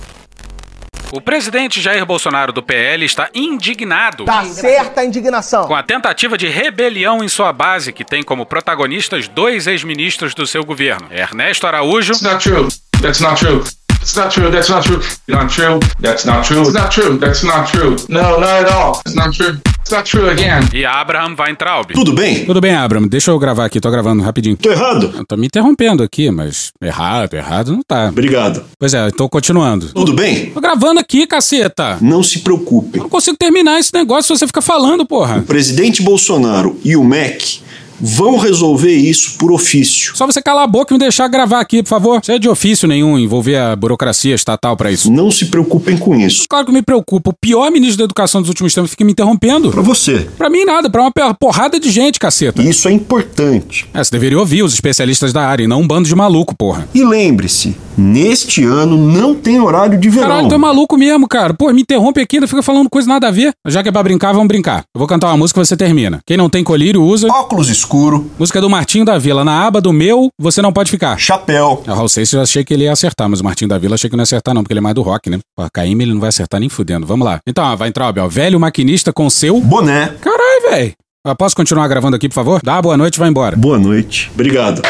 O 1.12 1.20
presidente 1.20 1.82
Jair 1.82 2.06
Bolsonaro 2.06 2.54
do 2.54 2.62
PL 2.62 3.04
está 3.04 3.30
indignado. 3.34 4.26
Tá 4.26 4.46
certa 4.46 5.02
a 5.02 5.06
indignação. 5.06 5.66
Com 5.66 5.74
a 5.74 5.82
tentativa 5.82 6.38
de 6.38 6.48
rebelião 6.48 7.24
em 7.24 7.28
sua 7.28 7.52
base, 7.52 7.92
que 7.92 8.06
tem 8.06 8.22
como 8.22 8.46
protagonistas 8.46 9.28
dois 9.28 9.66
ex-ministros 9.66 10.36
do 10.36 10.46
seu 10.46 10.64
governo, 10.64 11.08
Ernesto 11.12 11.66
Araújo. 11.66 12.14
That's 12.14 12.22
not 12.22 12.44
true. 12.44 12.68
That's 13.02 13.20
not 13.22 13.40
true. 13.44 13.64
It's 14.02 14.16
not 14.16 14.32
true. 14.32 14.52
That's 14.52 14.70
not 14.70 14.84
true. 14.86 15.02
Not 15.28 15.54
true. 15.54 15.80
That's 16.00 16.26
not 16.26 16.48
true. 16.48 16.62
It's 16.62 16.74
not 16.74 16.92
true. 16.92 17.18
That's 17.18 17.44
not 17.44 17.72
true. 17.72 17.96
No, 18.08 18.40
not 18.40 18.66
at 18.66 18.72
all. 18.72 19.02
It's 19.06 19.16
not 19.16 19.34
true. 19.34 19.60
Not 19.92 20.04
true 20.10 20.30
again. 20.30 20.70
E 20.72 20.86
Abraham 20.86 21.36
Weintraub. 21.38 21.94
Tudo 21.94 22.14
bem? 22.14 22.46
Tudo 22.46 22.62
bem, 22.62 22.76
Abraham. 22.76 23.08
Deixa 23.08 23.32
eu 23.32 23.40
gravar 23.40 23.66
aqui. 23.66 23.80
Tô 23.80 23.90
gravando 23.90 24.22
rapidinho. 24.22 24.56
Tô 24.56 24.70
errado? 24.70 25.12
Eu 25.18 25.26
tô 25.26 25.36
me 25.36 25.48
interrompendo 25.48 26.04
aqui, 26.04 26.30
mas 26.30 26.72
errado, 26.80 27.34
errado 27.34 27.72
não 27.72 27.82
tá. 27.82 28.10
Obrigado. 28.10 28.64
Pois 28.78 28.94
é, 28.94 29.10
tô 29.10 29.28
continuando. 29.28 29.88
Tudo 29.92 30.14
bem? 30.14 30.52
Tô 30.52 30.62
gravando 30.62 31.00
aqui, 31.00 31.26
caceta. 31.26 31.98
Não 32.02 32.22
se 32.22 32.40
preocupe. 32.40 33.00
Eu 33.00 33.04
não 33.04 33.10
consigo 33.10 33.36
terminar 33.36 33.80
esse 33.80 33.92
negócio 33.94 34.36
se 34.36 34.40
você 34.40 34.46
fica 34.48 34.62
falando, 34.62 35.08
porra. 35.08 35.40
O 35.40 35.44
presidente 35.44 36.04
Bolsonaro 36.04 36.80
e 36.84 36.96
o 36.96 37.04
MEC 37.04 37.62
vão 38.00 38.38
resolver 38.38 38.94
isso 38.94 39.38
por 39.38 39.52
ofício. 39.52 40.16
Só 40.16 40.26
você 40.26 40.42
calar 40.42 40.64
a 40.64 40.68
boca 40.68 40.94
e 40.94 40.96
me 40.96 41.00
deixar 41.00 41.28
gravar 41.28 41.60
aqui, 41.60 41.84
por 41.84 41.90
favor. 41.90 42.20
Você 42.24 42.34
é 42.34 42.40
de 42.40 42.48
ofício 42.50 42.88
nenhum 42.88 43.18
envolver 43.18 43.58
a 43.58 43.76
burocracia 43.76 44.34
estatal 44.34 44.78
para 44.78 44.92
isso. 44.92 45.12
Não 45.12 45.30
se 45.30 45.46
preocupem 45.46 45.98
com 45.98 46.16
isso. 46.16 46.46
Claro 46.50 46.66
que 46.66 46.72
me 46.72 46.82
preocupa. 46.82 47.32
O 47.32 47.34
pior 47.34 47.72
ministro 47.72 47.98
da 47.98 48.04
educação 48.06 48.42
dos 48.42 48.50
últimos 48.50 48.74
tempos 48.74 48.92
fica 48.92 49.04
me 49.04 49.12
interrompendo. 49.12 49.72
Para 49.72 49.82
você. 49.82 50.28
Para 50.38 50.50
mim 50.50 50.64
nada, 50.66 50.90
para 50.90 51.02
uma 51.02 51.34
porrada 51.34 51.80
de 51.80 51.92
gente, 51.92 52.20
caceta. 52.20 52.62
Isso 52.62 52.88
é 52.88 52.92
importante. 52.92 53.88
É, 53.94 54.04
você 54.04 54.12
deveria 54.12 54.40
ouvir 54.40 54.64
os 54.64 54.74
especialistas 54.74 55.34
da 55.34 55.46
área 55.46 55.64
e 55.64 55.68
não 55.68 55.82
um 55.82 55.88
bando 55.88 56.08
de 56.08 56.16
maluco, 56.16 56.56
porra. 56.56 56.88
E 56.94 57.04
lembre-se, 57.04 57.76
neste 57.98 58.64
ano 58.64 58.98
não 58.98 59.36
tem 59.36 59.60
horário 59.60 60.00
de 60.00 60.10
verão. 60.10 60.28
Caralho, 60.28 60.48
tu 60.48 60.56
é 60.56 60.58
maluco 60.58 60.98
mesmo, 60.98 61.28
cara. 61.28 61.54
Pô, 61.54 61.72
me 61.74 61.82
interrompe 61.82 62.22
aqui, 62.22 62.38
ainda 62.38 62.48
fica 62.48 62.64
falando 62.64 62.90
coisa 62.90 63.08
nada 63.08 63.28
a 63.28 63.32
ver. 63.32 63.52
Já 63.68 63.84
que 63.84 63.90
é 63.90 63.92
pra 63.92 64.04
brincar, 64.04 64.32
vamos 64.32 64.48
brincar. 64.48 64.84
Eu 64.96 65.00
vou 65.00 65.08
cantar 65.08 65.28
uma 65.28 65.38
música 65.38 65.60
e 65.60 65.66
você 65.66 65.76
termina. 65.76 66.20
Quem 66.26 66.38
não 66.38 66.50
tem 66.50 66.64
colírio 66.64 67.04
usa... 67.04 67.28
Óculos 67.28 67.70
escuros 67.70 67.89
escuro. 67.90 68.30
Música 68.38 68.62
do 68.62 68.70
Martinho 68.70 69.04
da 69.04 69.18
Vila. 69.18 69.44
Na 69.44 69.66
aba 69.66 69.82
do 69.82 69.92
meu, 69.92 70.30
você 70.38 70.62
não 70.62 70.72
pode 70.72 70.92
ficar. 70.92 71.18
Chapéu. 71.18 71.84
A 71.88 71.96
Raul 71.96 72.08
Seixas 72.08 72.34
eu 72.34 72.42
achei 72.42 72.64
que 72.64 72.72
ele 72.72 72.84
ia 72.84 72.92
acertar, 72.92 73.28
mas 73.28 73.40
o 73.40 73.44
Martinho 73.44 73.68
da 73.68 73.80
Vila 73.80 73.96
achei 73.96 74.08
que 74.08 74.16
não 74.16 74.22
ia 74.22 74.24
acertar 74.24 74.54
não, 74.54 74.62
porque 74.62 74.74
ele 74.74 74.80
é 74.80 74.82
mais 74.82 74.94
do 74.94 75.02
rock, 75.02 75.30
né? 75.30 75.40
Pô, 75.56 75.68
Caíme 75.74 76.04
ele 76.04 76.14
não 76.14 76.20
vai 76.20 76.30
acertar 76.30 76.60
nem 76.60 76.70
fudendo. 76.70 77.08
Vamos 77.08 77.26
lá. 77.26 77.40
Então, 77.48 77.64
ó, 77.64 77.76
vai 77.76 77.90
entrar, 77.90 78.14
ó, 78.16 78.28
velho 78.28 78.60
maquinista 78.60 79.12
com 79.12 79.28
seu... 79.30 79.60
Boné. 79.60 80.14
Caralho, 80.22 80.70
velho. 80.70 80.94
Posso 81.38 81.56
continuar 81.56 81.88
gravando 81.88 82.16
aqui, 82.16 82.30
por 82.30 82.36
favor? 82.36 82.62
Dá 82.64 82.80
boa 82.82 82.96
noite 82.96 83.16
e 83.16 83.20
vai 83.20 83.30
embora. 83.30 83.56
Boa 83.56 83.80
noite. 83.80 84.30
Obrigado. 84.34 84.82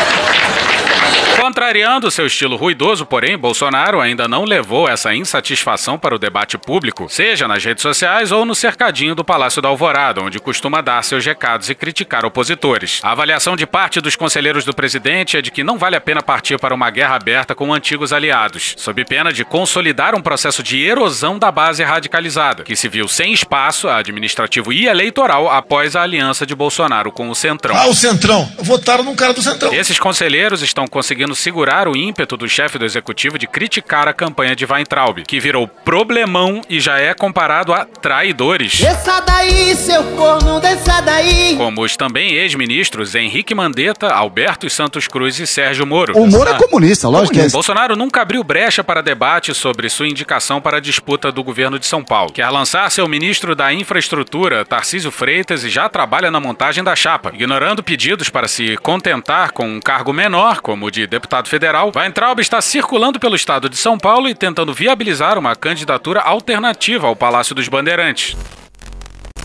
Contrariando 1.60 2.10
seu 2.10 2.26
estilo 2.26 2.56
ruidoso, 2.56 3.06
porém, 3.06 3.38
Bolsonaro 3.38 4.00
ainda 4.00 4.30
não 4.30 4.46
levou 4.46 4.88
essa 4.88 5.14
insatisfação 5.14 6.00
para 6.00 6.16
o 6.16 6.18
debate 6.18 6.58
público, 6.58 7.10
seja 7.10 7.50
nas 7.50 7.66
redes 7.66 7.82
sociais 7.82 8.32
ou 8.32 8.46
no 8.46 8.56
cercadinho 8.56 9.14
do 9.14 9.26
Palácio 9.26 9.62
da 9.62 9.68
Alvorada, 9.68 10.22
onde 10.22 10.40
costuma 10.40 10.80
dar 10.80 11.04
seus 11.04 11.26
recados 11.26 11.70
e 11.70 11.76
criticar 11.76 12.24
opositores. 12.24 13.02
A 13.04 13.12
avaliação 13.12 13.58
de 13.58 13.68
parte 13.68 14.00
dos 14.00 14.16
conselheiros 14.16 14.64
do 14.64 14.74
presidente 14.74 15.36
é 15.36 15.42
de 15.42 15.52
que 15.52 15.62
não 15.62 15.78
vale 15.78 15.98
a 15.98 16.02
pena 16.02 16.24
partir 16.24 16.58
para 16.58 16.74
uma 16.74 16.90
guerra 16.90 17.16
aberta 17.18 17.54
com 17.54 17.74
antigos 17.74 18.14
aliados, 18.14 18.76
sob 18.78 19.04
pena 19.04 19.34
de 19.34 19.44
consolidar 19.44 20.16
um 20.16 20.22
processo 20.22 20.64
de 20.64 20.82
erosão 20.82 21.38
da 21.38 21.52
base 21.52 21.84
radicalizada, 21.84 22.64
que 22.64 22.74
se 22.78 22.88
viu 22.88 23.06
sem 23.06 23.34
espaço 23.34 23.90
administrativo 23.90 24.72
e 24.72 24.88
eleitoral 24.88 25.52
após 25.52 25.98
a 25.98 26.04
aliança 26.04 26.46
de 26.46 26.56
Bolsonaro 26.56 27.12
com 27.12 27.30
o 27.30 27.36
Centrão. 27.36 27.76
Ah, 27.76 27.88
o 27.88 27.94
Centrão. 27.94 28.50
Votaram 28.60 29.04
num 29.04 29.14
cara 29.14 29.34
do 29.34 29.42
Centrão. 29.42 29.74
Esses 29.74 30.00
conselheiros 30.00 30.62
estão 30.62 30.88
conseguindo 30.88 31.36
segurar 31.50 31.88
o 31.88 31.98
ímpeto 31.98 32.38
do 32.38 32.48
chefe 32.48 32.78
do 32.78 32.86
executivo 32.86 33.40
de 33.40 33.48
criticar 33.48 34.08
a 34.08 34.14
campanha 34.14 34.56
de 34.56 34.66
Weintraub, 34.66 35.24
que 35.26 35.40
virou 35.40 35.68
problemão 35.68 36.62
e 36.70 36.80
já 36.80 37.00
é 37.00 37.12
comparado 37.12 37.74
a 37.74 37.86
traidores. 37.86 38.80
Desça 38.80 39.20
daí, 39.22 39.76
seu 39.76 40.04
corno, 40.16 40.60
desça 40.60 41.02
daí. 41.02 41.56
Como 41.58 41.82
os 41.82 41.98
também 41.98 42.34
ex-ministros 42.34 43.16
Henrique 43.16 43.56
Mandetta, 43.56 44.10
Alberto 44.14 44.70
Santos 44.70 45.08
Cruz 45.08 45.40
e 45.40 45.48
Sérgio 45.48 45.88
Moro. 45.88 46.16
O 46.16 46.28
Moro 46.28 46.52
é 46.52 46.54
comunista, 46.54 47.10
lógico 47.10 47.34
que 47.34 47.42
é. 47.42 47.50
Bolsonaro 47.50 47.96
nunca 47.96 48.22
abriu 48.22 48.44
brecha 48.44 48.84
para 48.84 49.02
debate 49.02 49.52
sobre 49.56 49.90
sua 49.90 50.08
indicação 50.08 50.62
para 50.62 50.78
a 50.78 50.80
disputa 50.80 51.32
do 51.32 51.44
governo 51.44 51.80
de 51.80 51.88
São 51.88 52.04
Paulo. 52.04 52.32
Quer 52.32 52.48
lançar 52.50 52.92
seu 52.92 53.08
ministro 53.08 53.56
da 53.56 53.74
Infraestrutura, 53.74 54.64
Tarcísio 54.64 55.10
Freitas, 55.10 55.64
e 55.64 55.70
já 55.70 55.90
trabalha 55.90 56.30
na 56.30 56.40
montagem 56.40 56.84
da 56.84 56.96
chapa, 56.96 57.32
ignorando 57.34 57.82
pedidos 57.82 58.30
para 58.30 58.48
se 58.48 58.78
contentar 58.78 59.52
com 59.52 59.68
um 59.68 59.80
cargo 59.80 60.14
menor, 60.14 60.62
como 60.62 60.86
o 60.86 60.92
de 60.92 61.08
deputado 61.08 61.29
federal. 61.50 61.92
Weintraub 61.96 62.40
está 62.40 62.62
circulando 62.62 63.20
pelo 63.20 63.36
estado 63.36 63.70
de 63.70 63.78
São 63.78 63.98
Paulo 63.98 64.28
e 64.28 64.36
tentando 64.36 64.74
viabilizar 64.74 65.38
uma 65.38 65.56
candidatura 65.56 66.22
alternativa 66.22 67.08
ao 67.08 67.16
Palácio 67.16 67.54
dos 67.54 67.68
Bandeirantes. 67.68 68.36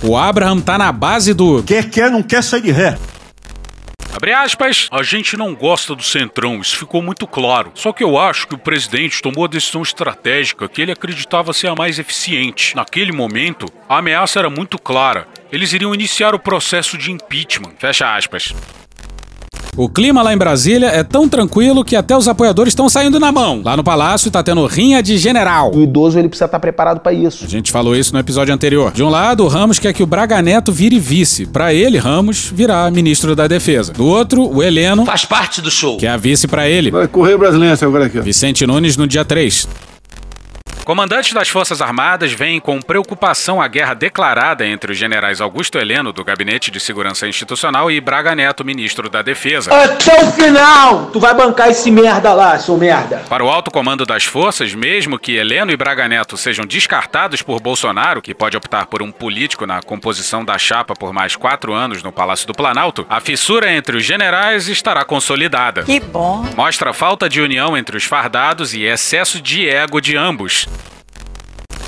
O 0.02 0.16
Abraham 0.16 0.60
tá 0.60 0.76
na 0.76 0.92
base 0.92 1.32
do. 1.32 1.62
Quer, 1.62 1.88
quer, 1.88 2.10
não 2.10 2.22
quer 2.22 2.42
sair 2.42 2.62
de 2.62 2.70
ré. 2.70 2.98
Abre 4.14 4.32
aspas, 4.32 4.88
a 4.92 5.02
gente 5.02 5.36
não 5.36 5.56
gosta 5.56 5.92
do 5.92 6.02
Centrão, 6.02 6.60
isso 6.60 6.76
ficou 6.76 7.02
muito 7.02 7.26
claro. 7.26 7.72
Só 7.74 7.92
que 7.92 8.04
eu 8.04 8.16
acho 8.16 8.46
que 8.46 8.54
o 8.54 8.58
presidente 8.58 9.20
tomou 9.20 9.44
a 9.44 9.48
decisão 9.48 9.82
estratégica 9.82 10.68
que 10.68 10.80
ele 10.80 10.92
acreditava 10.92 11.52
ser 11.52 11.66
a 11.66 11.74
mais 11.74 11.98
eficiente. 11.98 12.76
Naquele 12.76 13.10
momento, 13.10 13.66
a 13.88 13.98
ameaça 13.98 14.38
era 14.38 14.48
muito 14.48 14.78
clara. 14.78 15.26
Eles 15.50 15.72
iriam 15.72 15.92
iniciar 15.92 16.32
o 16.32 16.38
processo 16.38 16.96
de 16.96 17.10
impeachment. 17.10 17.72
Fecha 17.76 18.14
aspas. 18.14 18.54
O 19.76 19.88
clima 19.88 20.22
lá 20.22 20.32
em 20.32 20.38
Brasília 20.38 20.87
é 20.87 21.02
tão 21.02 21.28
tranquilo 21.28 21.84
que 21.84 21.96
até 21.96 22.16
os 22.16 22.28
apoiadores 22.28 22.70
estão 22.70 22.88
saindo 22.88 23.18
na 23.18 23.32
mão. 23.32 23.60
Lá 23.64 23.76
no 23.76 23.82
palácio 23.82 24.30
tá 24.30 24.40
tendo 24.40 24.64
rinha 24.66 25.02
de 25.02 25.18
general. 25.18 25.74
O 25.74 25.82
idoso 25.82 26.16
ele 26.16 26.28
precisa 26.28 26.44
estar 26.44 26.60
preparado 26.60 27.00
para 27.00 27.12
isso. 27.12 27.44
A 27.44 27.48
gente 27.48 27.72
falou 27.72 27.96
isso 27.96 28.12
no 28.12 28.20
episódio 28.20 28.54
anterior. 28.54 28.92
De 28.92 29.02
um 29.02 29.08
lado, 29.08 29.42
o 29.44 29.48
Ramos 29.48 29.80
quer 29.80 29.92
que 29.92 30.02
o 30.02 30.06
Braga 30.06 30.40
Neto 30.40 30.70
vire 30.70 31.00
vice. 31.00 31.46
Para 31.46 31.74
ele, 31.74 31.98
Ramos 31.98 32.52
virá 32.54 32.88
ministro 32.88 33.34
da 33.34 33.48
Defesa. 33.48 33.92
Do 33.92 34.06
outro, 34.06 34.48
o 34.48 34.62
Heleno 34.62 35.04
faz 35.04 35.24
parte 35.24 35.60
do 35.60 35.70
show. 35.70 35.96
Que 35.96 36.06
é 36.06 36.10
a 36.10 36.16
vice 36.16 36.46
para 36.46 36.68
ele. 36.68 36.92
Vai 36.92 37.08
correr 37.08 37.37
brasileiro 37.37 37.76
agora 37.84 38.06
aqui. 38.06 38.20
Vicente 38.20 38.64
Nunes 38.66 38.96
no 38.96 39.08
dia 39.08 39.24
3. 39.24 39.66
Comandantes 40.84 41.32
das 41.32 41.48
Forças 41.48 41.80
Armadas 41.80 42.32
veem 42.32 42.60
com 42.60 42.78
preocupação 42.78 43.60
a 43.60 43.66
guerra 43.66 43.94
declarada 43.94 44.66
entre 44.66 44.92
os 44.92 44.98
generais 44.98 45.40
Augusto 45.40 45.78
Heleno, 45.78 46.12
do 46.12 46.22
Gabinete 46.22 46.70
de 46.70 46.78
Segurança 46.78 47.26
Institucional, 47.26 47.90
e 47.90 47.98
Braga 48.02 48.34
Neto, 48.34 48.62
ministro 48.62 49.08
da 49.08 49.22
Defesa. 49.22 49.74
Até 49.74 50.22
o 50.22 50.30
final! 50.32 51.06
Tu 51.06 51.18
vai 51.18 51.32
bancar 51.32 51.70
esse 51.70 51.90
merda 51.90 52.34
lá, 52.34 52.58
seu 52.58 52.76
merda! 52.76 53.22
Para 53.30 53.42
o 53.42 53.48
alto 53.48 53.70
comando 53.70 54.04
das 54.04 54.24
forças, 54.24 54.74
mesmo 54.74 55.18
que 55.18 55.36
Heleno 55.36 55.72
e 55.72 55.76
Braga 55.76 56.06
Neto 56.06 56.36
sejam 56.36 56.66
descartados 56.66 57.40
por 57.40 57.60
Bolsonaro, 57.60 58.20
que 58.20 58.34
pode 58.34 58.54
optar 58.54 58.84
por 58.84 59.02
um 59.02 59.10
político 59.10 59.64
na 59.64 59.80
composição 59.80 60.44
da 60.44 60.58
chapa 60.58 60.92
por 60.94 61.14
mais 61.14 61.34
quatro 61.34 61.72
anos 61.72 62.02
no 62.02 62.12
Palácio 62.12 62.46
do 62.46 62.52
Planalto, 62.52 63.06
a 63.08 63.20
fissura 63.20 63.72
entre 63.72 63.96
os 63.96 64.04
generais 64.04 64.68
estará 64.68 65.02
consolidada. 65.02 65.84
Que 65.84 65.98
bom! 65.98 66.44
Mostra 66.54 66.92
falta 66.92 67.26
de 67.26 67.40
união 67.40 67.74
entre 67.74 67.96
os 67.96 68.04
fardados 68.04 68.74
e 68.74 68.82
excesso 68.82 69.40
de 69.40 69.66
ego 69.66 69.98
de 69.98 70.14
ambos. 70.14 70.66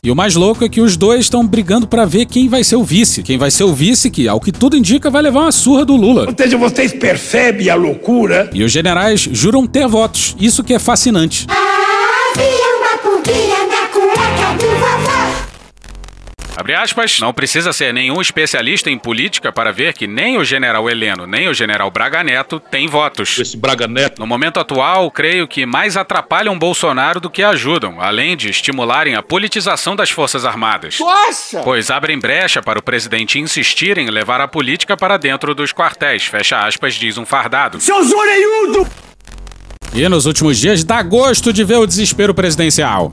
E 0.07 0.11
o 0.13 0.15
mais 0.15 0.37
louco 0.37 0.65
é 0.65 0.69
que 0.69 0.81
os 0.81 0.97
dois 0.97 1.23
estão 1.23 1.45
brigando 1.45 1.85
para 1.85 2.05
ver 2.05 2.27
quem 2.27 2.49
vai 2.49 2.63
ser 2.63 2.77
o 2.77 2.85
vice. 2.85 3.25
Quem 3.25 3.37
vai 3.37 3.51
ser 3.51 3.65
o 3.65 3.75
vice, 3.75 4.09
que, 4.09 4.29
ao 4.29 4.39
que 4.39 4.53
tudo 4.53 4.77
indica, 4.77 5.11
vai 5.11 5.21
levar 5.21 5.41
uma 5.41 5.51
surra 5.51 5.85
do 5.85 5.97
Lula. 5.97 6.27
Ou 6.29 6.35
seja, 6.39 6.57
vocês 6.57 6.93
percebem 6.93 7.69
a 7.69 7.75
loucura? 7.75 8.49
E 8.55 8.63
os 8.63 8.71
generais 8.71 9.29
juram 9.33 9.67
ter 9.67 9.89
votos. 9.89 10.37
Isso 10.39 10.63
que 10.63 10.73
é 10.73 10.79
fascinante. 10.79 11.45
Havia 11.49 11.76
Abre 16.57 16.75
aspas, 16.75 17.21
não 17.21 17.35
precisa 17.35 17.71
ser 17.71 17.93
nenhum 17.93 18.19
especialista 18.19 18.91
em 18.91 18.99
política 18.99 19.53
para 19.53 19.71
ver 19.71 19.93
que 19.93 20.07
nem 20.07 20.39
o 20.39 20.45
general 20.45 20.89
Heleno, 20.89 21.27
nem 21.27 21.49
o 21.49 21.55
general 21.55 21.91
Braga 21.91 22.25
Neto 22.25 22.59
têm 22.59 22.89
votos. 22.89 23.39
Esse 23.39 23.59
Braga 23.59 23.87
Neto. 23.87 24.19
No 24.19 24.27
momento 24.27 24.59
atual, 24.59 25.11
creio 25.11 25.47
que 25.47 25.67
mais 25.67 25.99
atrapalham 25.99 26.59
Bolsonaro 26.59 27.21
do 27.21 27.29
que 27.29 27.43
ajudam, 27.43 28.01
além 28.01 28.35
de 28.35 28.49
estimularem 28.49 29.15
a 29.15 29.23
politização 29.23 29.95
das 29.95 30.09
Forças 30.09 30.47
Armadas. 30.47 30.99
Nossa! 30.99 31.61
Pois 31.61 31.91
abrem 31.91 32.19
brecha 32.19 32.63
para 32.63 32.79
o 32.79 32.83
presidente 32.83 33.39
insistir 33.39 33.99
em 33.99 34.09
levar 34.09 34.41
a 34.41 34.49
política 34.49 34.97
para 34.97 35.19
dentro 35.19 35.55
dos 35.55 35.75
quartéis, 35.75 36.25
fecha 36.25 36.59
aspas, 36.61 36.95
diz 36.95 37.19
um 37.19 37.27
fardado. 37.27 37.79
Seu 37.81 38.03
zoreiudo! 38.03 38.89
E 39.93 40.09
nos 40.09 40.25
últimos 40.25 40.59
dias 40.59 40.83
dá 40.83 41.03
gosto 41.03 41.53
de 41.53 41.63
ver 41.65 41.77
o 41.77 41.87
desespero 41.87 42.35
presidencial. 42.35 43.11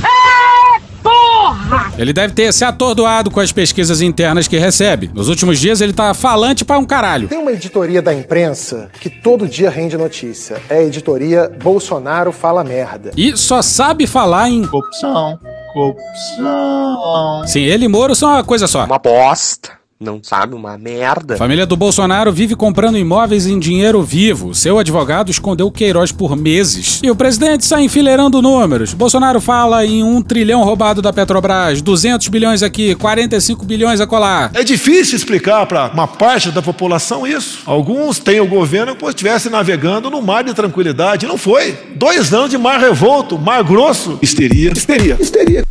Porra! 1.53 1.93
Ele 1.97 2.11
deve 2.11 2.33
ter 2.33 2.51
se 2.51 2.65
atordoado 2.65 3.29
com 3.29 3.39
as 3.39 3.51
pesquisas 3.51 4.01
internas 4.01 4.47
que 4.47 4.57
recebe. 4.57 5.11
Nos 5.13 5.29
últimos 5.29 5.59
dias 5.59 5.81
ele 5.81 5.93
tá 5.93 6.13
falante 6.13 6.65
para 6.65 6.79
um 6.79 6.85
caralho. 6.85 7.27
Tem 7.27 7.37
uma 7.37 7.51
editoria 7.51 8.01
da 8.01 8.13
imprensa 8.13 8.89
que 8.99 9.09
todo 9.09 9.47
dia 9.47 9.69
rende 9.69 9.97
notícia. 9.97 10.61
É 10.69 10.77
a 10.77 10.83
editoria 10.83 11.51
Bolsonaro 11.61 12.31
Fala 12.31 12.63
Merda. 12.63 13.11
E 13.15 13.37
só 13.37 13.61
sabe 13.61 14.07
falar 14.07 14.49
em 14.49 14.65
corrupção, 14.65 15.39
corrupção. 15.73 17.43
Sim, 17.45 17.61
ele 17.61 17.85
e 17.85 17.87
Moro 17.87 18.15
são 18.15 18.29
uma 18.29 18.43
coisa 18.43 18.67
só. 18.67 18.85
Uma 18.85 18.99
bosta. 18.99 19.82
Não 20.03 20.19
sabe, 20.21 20.53
uma 20.53 20.77
merda. 20.77 21.37
Família 21.37 21.65
do 21.65 21.77
Bolsonaro 21.77 22.31
vive 22.31 22.55
comprando 22.55 22.97
imóveis 22.97 23.47
em 23.47 23.57
dinheiro 23.57 24.03
vivo. 24.03 24.53
Seu 24.53 24.77
advogado 24.77 25.31
escondeu 25.31 25.71
Queiroz 25.71 26.11
por 26.11 26.35
meses. 26.35 26.99
E 27.01 27.09
o 27.09 27.15
presidente 27.15 27.65
sai 27.65 27.83
enfileirando 27.85 28.41
números. 28.41 28.93
Bolsonaro 28.93 29.39
fala 29.39 29.85
em 29.85 30.03
um 30.03 30.21
trilhão 30.21 30.61
roubado 30.63 31.01
da 31.01 31.13
Petrobras, 31.13 31.81
200 31.81 32.27
bilhões 32.27 32.61
aqui, 32.61 32.95
45 32.95 33.63
bilhões 33.65 34.01
a 34.01 34.05
colar. 34.07 34.51
É 34.53 34.63
difícil 34.63 35.15
explicar 35.15 35.65
para 35.65 35.89
uma 35.93 36.07
parte 36.07 36.51
da 36.51 36.61
população 36.61 37.25
isso. 37.25 37.59
Alguns 37.65 38.19
têm 38.19 38.41
o 38.41 38.47
governo 38.47 38.95
como 38.95 39.09
se 39.09 39.15
estivesse 39.15 39.49
navegando 39.49 40.09
no 40.09 40.21
mar 40.21 40.43
de 40.43 40.53
tranquilidade. 40.53 41.25
Não 41.25 41.37
foi. 41.37 41.77
Dois 41.95 42.33
anos 42.33 42.49
de 42.49 42.57
mar 42.57 42.79
revolto, 42.79 43.39
mar 43.39 43.63
grosso. 43.63 44.19
Histeria, 44.21 44.71
Histeria. 44.73 45.17
histeria, 45.19 45.63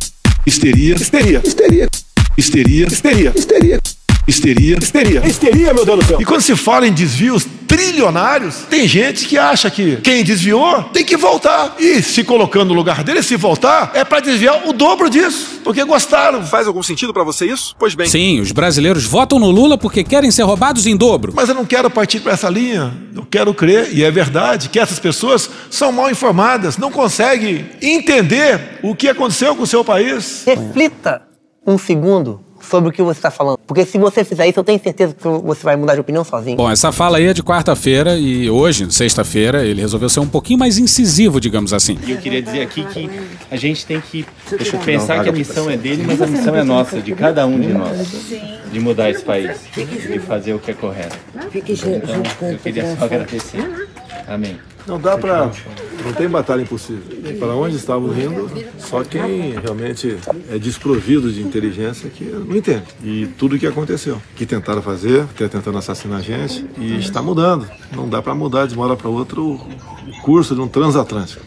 Histeria. 0.47 0.95
histeria, 0.95 0.95
Histeria. 0.95 1.41
histeria, 1.43 1.89
Histeria. 2.37 2.87
histeria, 2.87 3.33
Histeria. 3.35 3.79
Histeria. 4.27 4.77
Histeria, 5.25 5.73
meu 5.73 5.85
Deus 5.85 5.99
do 5.99 6.05
céu. 6.05 6.21
E 6.21 6.25
quando 6.25 6.41
se 6.41 6.55
fala 6.55 6.87
em 6.87 6.93
desvios 6.93 7.45
trilionários, 7.67 8.65
tem 8.69 8.87
gente 8.87 9.25
que 9.25 9.37
acha 9.37 9.69
que 9.69 9.97
quem 9.97 10.23
desviou 10.23 10.83
tem 10.83 11.03
que 11.03 11.17
voltar. 11.17 11.75
E 11.79 12.01
se 12.01 12.23
colocando 12.23 12.69
no 12.69 12.73
lugar 12.75 13.03
dele, 13.03 13.23
se 13.23 13.35
voltar, 13.35 13.91
é 13.95 14.03
para 14.03 14.19
desviar 14.19 14.67
o 14.67 14.73
dobro 14.73 15.09
disso. 15.09 15.61
Porque 15.63 15.83
gostaram. 15.83 16.45
Faz 16.45 16.67
algum 16.67 16.83
sentido 16.83 17.13
para 17.13 17.23
você 17.23 17.45
isso? 17.45 17.75
Pois 17.79 17.95
bem. 17.95 18.07
Sim, 18.07 18.39
os 18.39 18.51
brasileiros 18.51 19.05
votam 19.05 19.39
no 19.39 19.49
Lula 19.49 19.77
porque 19.77 20.03
querem 20.03 20.29
ser 20.29 20.43
roubados 20.43 20.85
em 20.85 20.95
dobro. 20.95 21.33
Mas 21.35 21.49
eu 21.49 21.55
não 21.55 21.65
quero 21.65 21.89
partir 21.89 22.19
para 22.19 22.33
essa 22.33 22.49
linha. 22.49 22.93
Eu 23.15 23.25
quero 23.25 23.53
crer, 23.53 23.89
e 23.93 24.03
é 24.03 24.11
verdade, 24.11 24.69
que 24.69 24.79
essas 24.79 24.99
pessoas 24.99 25.49
são 25.69 25.91
mal 25.91 26.09
informadas, 26.11 26.77
não 26.77 26.91
conseguem 26.91 27.65
entender 27.81 28.79
o 28.83 28.95
que 28.95 29.07
aconteceu 29.07 29.55
com 29.55 29.63
o 29.63 29.67
seu 29.67 29.83
país. 29.83 30.43
Reflita 30.45 31.21
um 31.65 31.77
segundo 31.77 32.41
sobre 32.69 32.89
o 32.89 32.91
que 32.91 33.01
você 33.01 33.19
está 33.19 33.29
falando. 33.29 33.57
Porque 33.67 33.85
se 33.85 33.97
você 33.97 34.23
fizer 34.23 34.47
isso, 34.47 34.59
eu 34.59 34.63
tenho 34.63 34.81
certeza 34.81 35.13
que 35.13 35.27
você 35.27 35.63
vai 35.63 35.75
mudar 35.75 35.93
de 35.95 36.01
opinião 36.01 36.23
sozinho. 36.23 36.57
Bom, 36.57 36.69
essa 36.69 36.91
fala 36.91 37.17
aí 37.17 37.27
é 37.27 37.33
de 37.33 37.43
quarta-feira 37.43 38.17
e 38.17 38.49
hoje, 38.49 38.91
sexta-feira, 38.91 39.65
ele 39.65 39.81
resolveu 39.81 40.09
ser 40.09 40.19
um 40.19 40.27
pouquinho 40.27 40.59
mais 40.59 40.77
incisivo, 40.77 41.39
digamos 41.39 41.73
assim. 41.73 41.97
E 42.05 42.11
eu 42.11 42.17
queria 42.17 42.41
dizer 42.41 42.61
aqui 42.61 42.83
que 42.85 43.09
a 43.51 43.55
gente 43.55 43.85
tem 43.85 44.01
que 44.01 44.25
pensar 44.85 45.23
que 45.23 45.29
a 45.29 45.31
missão 45.31 45.69
é 45.69 45.77
dele, 45.77 46.03
mas 46.05 46.21
a 46.21 46.27
missão 46.27 46.55
é 46.55 46.63
nossa, 46.63 47.01
de 47.01 47.13
cada 47.13 47.45
um 47.45 47.59
de 47.59 47.67
nós, 47.67 48.07
de 48.71 48.79
mudar 48.79 49.09
esse 49.09 49.23
país, 49.23 49.57
de 49.75 50.19
fazer 50.19 50.53
o 50.53 50.59
que 50.59 50.71
é 50.71 50.73
correto. 50.73 51.17
Então, 51.53 52.49
eu 52.49 52.57
queria 52.57 52.95
só 52.95 53.05
agradecer. 53.05 53.87
Amém. 54.27 54.57
Não 54.85 54.99
dá 54.99 55.17
pra. 55.17 55.49
Não 56.03 56.11
tem 56.11 56.27
batalha 56.27 56.61
impossível. 56.61 57.01
Para 57.39 57.55
onde 57.55 57.77
estavam 57.77 58.09
indo, 58.09 58.49
só 58.77 59.03
quem 59.03 59.51
realmente 59.51 60.17
é 60.51 60.57
desprovido 60.59 61.31
de 61.31 61.41
inteligência 61.41 62.09
que 62.09 62.25
não 62.25 62.55
entende. 62.55 62.83
E 63.01 63.27
tudo 63.37 63.55
o 63.55 63.59
que 63.59 63.65
aconteceu. 63.65 64.21
Que 64.35 64.45
tentaram 64.45 64.81
fazer, 64.81 65.21
até 65.21 65.47
tentando 65.47 65.77
assassinar 65.77 66.19
a 66.19 66.21
gente, 66.21 66.65
e 66.77 66.97
está 66.97 67.21
mudando. 67.21 67.65
Não 67.95 68.09
dá 68.09 68.21
para 68.21 68.35
mudar 68.35 68.67
de 68.67 68.75
uma 68.75 68.83
hora 68.83 68.97
para 68.97 69.07
outra 69.07 69.39
o 69.39 69.57
curso 70.21 70.53
de 70.53 70.59
um 70.59 70.67
transatlântico. 70.67 71.41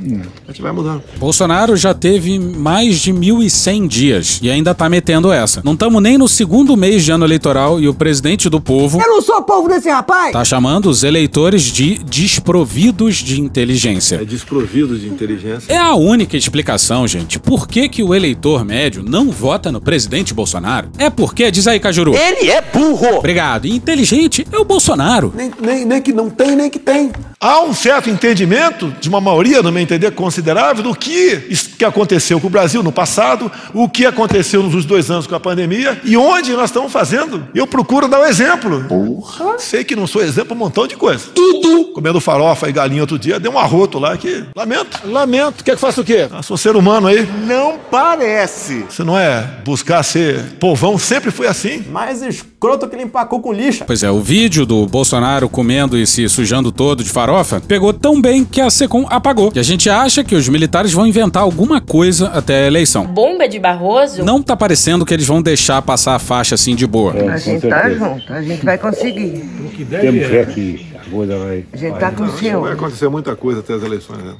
A 0.49 0.53
gente 0.53 0.63
vai 0.63 0.73
mudando. 0.73 1.03
Bolsonaro 1.19 1.77
já 1.77 1.93
teve 1.93 2.39
mais 2.39 2.99
de 3.01 3.13
1.100 3.13 3.89
dias 3.89 4.39
e 4.43 4.51
ainda 4.51 4.75
tá 4.75 4.89
metendo 4.89 5.31
essa. 5.31 5.61
Não 5.63 5.75
estamos 5.75 6.03
nem 6.03 6.17
no 6.17 6.29
segundo 6.29 6.75
mês 6.75 7.05
de 7.05 7.11
ano 7.11 7.27
eleitoral 7.27 7.79
e 7.79 7.89
o 7.89 7.93
presidente 7.93 8.49
do 8.49 8.61
povo 8.61 8.99
Eu 9.01 9.09
não 9.09 9.21
sou 9.21 9.43
povo 9.43 9.69
desse 9.69 9.91
rapaz! 9.91 10.33
tá 10.33 10.45
chamando 10.45 10.89
os 10.89 11.05
eleitores 11.05 11.63
de 11.65 11.99
desprovidos 11.99 12.56
de 12.65 13.41
inteligência. 13.41 14.17
É 14.17 14.25
desprovido 14.25 14.99
de 14.99 15.09
inteligência. 15.09 15.73
É 15.73 15.77
a 15.77 15.95
única 15.95 16.37
explicação, 16.37 17.07
gente. 17.07 17.39
Por 17.39 17.67
que, 17.69 17.89
que 17.89 18.03
o 18.03 18.15
eleitor 18.15 18.65
médio 18.65 19.03
não 19.03 19.31
vota 19.31 19.71
no 19.73 19.81
presidente 19.81 20.33
Bolsonaro? 20.33 20.89
É 20.99 21.11
porque, 21.11 21.51
diz 21.51 21.67
aí, 21.67 21.81
Cajuru. 21.81 22.15
Ele 22.15 22.51
é 22.51 22.63
burro! 22.63 23.19
Obrigado. 23.19 23.67
E 23.67 23.73
inteligente 23.75 24.47
é 24.51 24.57
o 24.57 24.65
Bolsonaro. 24.65 25.33
Nem, 25.35 25.51
nem, 25.61 25.85
nem 25.85 26.03
que 26.03 26.13
não 26.13 26.31
tem, 26.31 26.57
nem 26.57 26.71
que 26.71 26.79
tem. 26.79 27.11
Há 27.39 27.61
um 27.61 27.75
certo 27.75 28.09
entendimento, 28.09 28.91
de 28.99 29.11
uma 29.11 29.21
maioria, 29.21 29.63
no 29.63 29.71
meu 29.71 29.83
entender, 29.83 30.11
considerável, 30.13 30.83
do 30.83 30.95
que, 30.95 31.37
que 31.77 31.85
aconteceu 31.85 32.41
com 32.41 32.47
o 32.47 32.51
Brasil 32.51 32.83
no 32.83 32.91
passado, 32.91 33.53
o 33.75 33.91
que 33.91 34.07
aconteceu 34.07 34.63
nos 34.63 34.87
dois 34.87 35.11
anos 35.11 35.27
com 35.27 35.35
a 35.35 35.41
pandemia 35.41 36.01
e 36.03 36.17
onde 36.17 36.53
nós 36.55 36.71
estamos 36.71 36.91
fazendo. 36.91 37.47
Eu 37.55 37.67
procuro 37.67 38.09
dar 38.09 38.21
o 38.21 38.23
um 38.23 38.27
exemplo. 38.27 38.83
Porra. 38.85 39.59
Sei 39.59 39.85
que 39.85 39.95
não 39.95 40.07
sou 40.07 40.23
exemplo 40.23 40.57
um 40.57 40.59
montão 40.59 40.87
de 40.87 40.97
coisa. 40.97 41.27
Tudo. 41.35 41.93
Comendo 41.93 42.23
farofa 42.23 42.71
e 42.71 42.73
galinha 42.73 43.03
outro 43.03 43.19
dia, 43.19 43.39
deu 43.39 43.53
um 43.53 43.59
arroto 43.59 43.99
lá 43.99 44.17
que. 44.17 44.45
Lamento. 44.57 45.01
Lamento. 45.05 45.63
Quer 45.63 45.75
que 45.75 45.81
faça 45.81 46.01
o 46.01 46.05
quê? 46.05 46.29
Eu 46.35 46.43
sou 46.43 46.57
ser 46.57 46.75
humano 46.75 47.07
aí. 47.07 47.29
Não 47.47 47.79
parece. 47.91 48.87
Você 48.89 49.05
não 49.05 49.19
é 49.19 49.61
buscar 49.63 50.03
ser 50.03 50.43
povão, 50.59 50.97
sempre 50.97 51.31
foi 51.31 51.47
assim. 51.47 51.85
Mais 51.91 52.23
escroto 52.23 52.89
que 52.89 52.97
limpar 52.97 53.27
cu 53.27 53.41
com 53.41 53.53
lixa. 53.53 53.85
Pois 53.85 54.03
é, 54.03 54.11
o 54.11 54.21
vídeo 54.21 54.65
do 54.65 54.87
Bolsonaro 54.87 55.51
comendo 55.51 55.99
e 55.99 56.07
se 56.07 56.27
sujando 56.31 56.73
todo 56.73 57.05
de 57.05 57.11
farofa 57.11 57.26
pegou 57.67 57.93
tão 57.93 58.21
bem 58.21 58.45
que 58.45 58.61
a 58.61 58.71
Secom 58.71 59.07
apagou. 59.09 59.53
E 59.55 59.59
a 59.59 59.63
gente 59.63 59.89
acha 59.91 60.23
que 60.23 60.35
os 60.35 60.49
militares 60.49 60.93
vão 60.93 61.07
inventar 61.07 61.43
alguma 61.43 61.81
coisa 61.81 62.29
até 62.29 62.65
a 62.65 62.67
eleição. 62.67 63.05
Bomba 63.07 63.49
de 63.49 63.59
Barroso? 63.59 64.25
Não 64.25 64.43
tá 64.43 64.57
parecendo 64.57 65.05
que 65.05 65.13
eles 65.15 65.27
vão 65.27 65.43
deixar 65.43 65.81
passar 65.83 66.15
a 66.15 66.19
faixa 66.19 66.55
assim 66.55 66.75
de 66.75 66.87
boa. 66.87 67.13
a 67.33 67.37
gente 67.37 67.67
tá 67.67 67.91
junto, 67.91 68.33
a 68.33 68.43
gente 68.43 68.65
vai 68.65 68.79
conseguir. 68.79 69.45
Temos 69.89 70.27
fé 70.27 70.45
que 70.47 70.87
a 70.97 71.11
coisa 71.11 71.39
vai. 71.39 71.65
A 71.73 71.77
gente 71.77 71.99
tá 71.99 72.11
com 72.11 72.25
o 72.25 72.31
senhor. 72.39 72.63
Vai 72.63 72.73
acontecer 72.73 73.09
muita 73.09 73.35
coisa 73.37 73.61
até 73.61 73.75
as 73.75 73.83
eleições, 73.83 74.23
né? 74.23 74.35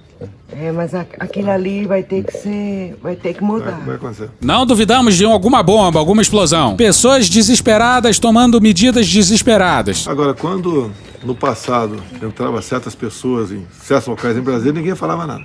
É, 0.59 0.73
mas 0.73 0.95
a- 0.95 1.05
aquilo 1.21 1.51
ali 1.51 1.87
vai 1.87 2.03
ter 2.03 2.25
que 2.25 2.33
ser. 2.33 2.97
vai 3.03 3.15
ter 3.17 3.35
que 3.35 3.43
mudar. 3.43 3.83
Vai 3.85 3.97
acontecer. 3.97 4.31
Não 4.41 4.65
duvidamos 4.65 5.15
de 5.17 5.25
alguma 5.25 5.63
bomba, 5.63 5.99
alguma 5.99 6.23
explosão. 6.23 6.77
Pessoas 6.77 7.29
desesperadas 7.29 8.19
tomando 8.19 8.61
medidas 8.61 9.07
desesperadas. 9.09 10.07
Agora, 10.09 10.33
quando 10.35 10.91
no 11.27 11.35
passado 11.35 12.01
entrava 12.23 12.63
certas 12.63 12.95
pessoas 12.95 13.51
em 13.51 13.67
certos 13.83 14.07
locais 14.07 14.37
em 14.37 14.41
Brasília, 14.41 14.73
ninguém 14.73 14.95
falava 14.95 15.27
nada. 15.27 15.45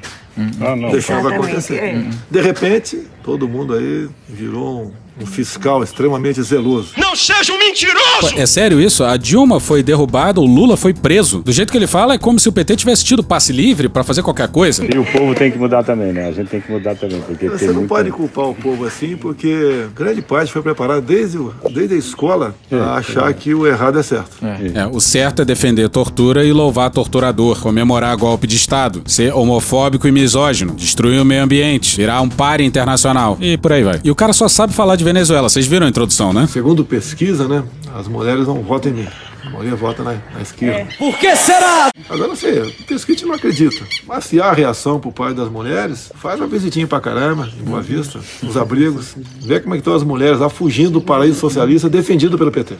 Ah, 0.61 0.75
não. 0.75 0.91
Deixava 0.91 1.29
Exatamente, 1.29 1.49
acontecer. 1.49 1.75
é. 1.75 2.09
De 2.29 2.41
repente, 2.41 3.07
todo 3.23 3.47
mundo 3.49 3.73
aí 3.73 4.07
virou 4.29 4.85
um, 4.85 4.91
um 5.21 5.25
fiscal 5.25 5.83
extremamente 5.83 6.41
zeloso. 6.41 6.89
Não 6.97 7.15
seja 7.15 7.53
um 7.53 7.57
mentiroso! 7.59 8.33
É 8.35 8.45
sério 8.45 8.79
isso? 8.79 9.03
A 9.03 9.17
Dilma 9.17 9.59
foi 9.59 9.83
derrubada, 9.83 10.39
o 10.39 10.45
Lula 10.45 10.75
foi 10.77 10.93
preso. 10.93 11.39
Do 11.39 11.51
jeito 11.51 11.71
que 11.71 11.77
ele 11.77 11.87
fala, 11.87 12.13
é 12.13 12.17
como 12.17 12.39
se 12.39 12.49
o 12.49 12.51
PT 12.51 12.75
tivesse 12.77 13.03
tido 13.03 13.23
passe 13.23 13.51
livre 13.51 13.87
pra 13.89 14.03
fazer 14.03 14.21
qualquer 14.23 14.47
coisa. 14.47 14.83
E 14.85 14.97
o 14.97 15.05
povo 15.05 15.33
tem 15.35 15.51
que 15.51 15.57
mudar 15.57 15.83
também, 15.83 16.11
né? 16.13 16.27
A 16.27 16.31
gente 16.31 16.47
tem 16.49 16.61
que 16.61 16.71
mudar 16.71 16.95
também, 16.95 17.21
porque 17.21 17.47
Você 17.49 17.59
tem 17.59 17.67
não 17.69 17.75
muita... 17.75 17.87
pode 17.95 18.11
culpar 18.11 18.45
o 18.49 18.55
povo 18.55 18.85
assim, 18.85 19.15
porque 19.17 19.87
grande 19.95 20.21
parte 20.21 20.51
foi 20.51 20.61
preparada 20.61 21.01
desde, 21.01 21.37
o- 21.37 21.53
desde 21.71 21.95
a 21.95 21.97
escola 21.97 22.55
a 22.71 22.95
achar 22.95 23.31
que 23.33 23.53
o 23.53 23.67
errado 23.67 23.99
é 23.99 24.03
certo. 24.03 24.29
É, 24.73 24.85
o 24.87 24.99
certo 24.99 25.41
é 25.41 25.45
defender 25.45 25.89
tortura 25.89 26.43
e 26.43 26.51
louvar 26.51 26.89
torturador, 26.89 27.59
comemorar 27.61 28.15
golpe 28.17 28.47
de 28.47 28.55
Estado, 28.55 29.01
ser 29.05 29.33
homofóbico 29.33 30.07
e 30.07 30.11
misógino, 30.11 30.73
destruir 30.75 31.19
o 31.21 31.25
meio 31.25 31.43
ambiente, 31.43 31.97
virar 31.97 32.21
um 32.21 32.29
páreo 32.29 32.65
internacional 32.65 33.37
e 33.41 33.57
por 33.57 33.71
aí 33.73 33.83
vai. 33.83 33.99
E 34.03 34.11
o 34.11 34.15
cara 34.15 34.33
só 34.33 34.47
sabe 34.47 34.73
falar 34.73 34.95
de 34.95 35.03
Venezuela, 35.13 35.49
vocês 35.49 35.67
viram 35.67 35.85
a 35.85 35.89
introdução, 35.89 36.31
né? 36.31 36.47
Segundo 36.47 36.85
pesquisa, 36.85 37.45
né, 37.45 37.65
as 37.93 38.07
mulheres 38.07 38.47
não 38.47 38.61
votam 38.61 38.93
em 38.93 38.95
mim. 38.95 39.07
A 39.45 39.49
maioria 39.49 39.75
vota 39.75 40.03
na, 40.03 40.13
na 40.33 40.41
esquerda. 40.41 40.89
Por 40.97 41.17
que 41.17 41.35
será? 41.35 41.89
Agora 42.09 42.29
não 42.29 42.35
sei, 42.35 42.61
pesquisa 42.87 43.03
a 43.09 43.11
gente 43.11 43.25
não 43.25 43.33
acredita. 43.33 43.85
Mas 44.07 44.23
se 44.23 44.39
há 44.39 44.53
reação 44.53 45.01
por 45.01 45.11
parte 45.11 45.35
das 45.35 45.49
mulheres, 45.49 46.09
faz 46.15 46.39
uma 46.39 46.47
visitinha 46.47 46.87
pra 46.87 47.01
caramba, 47.01 47.49
em 47.59 47.63
Boa 47.65 47.81
Vista, 47.81 48.21
nos 48.41 48.55
abrigos. 48.55 49.13
Vê 49.41 49.59
como 49.59 49.73
é 49.73 49.77
que 49.77 49.81
estão 49.81 49.93
as 49.93 50.03
mulheres 50.03 50.39
lá 50.39 50.47
fugindo 50.49 50.91
do 50.91 51.01
paraíso 51.01 51.39
socialista 51.41 51.89
defendido 51.89 52.37
pelo 52.37 52.49
PT. 52.49 52.75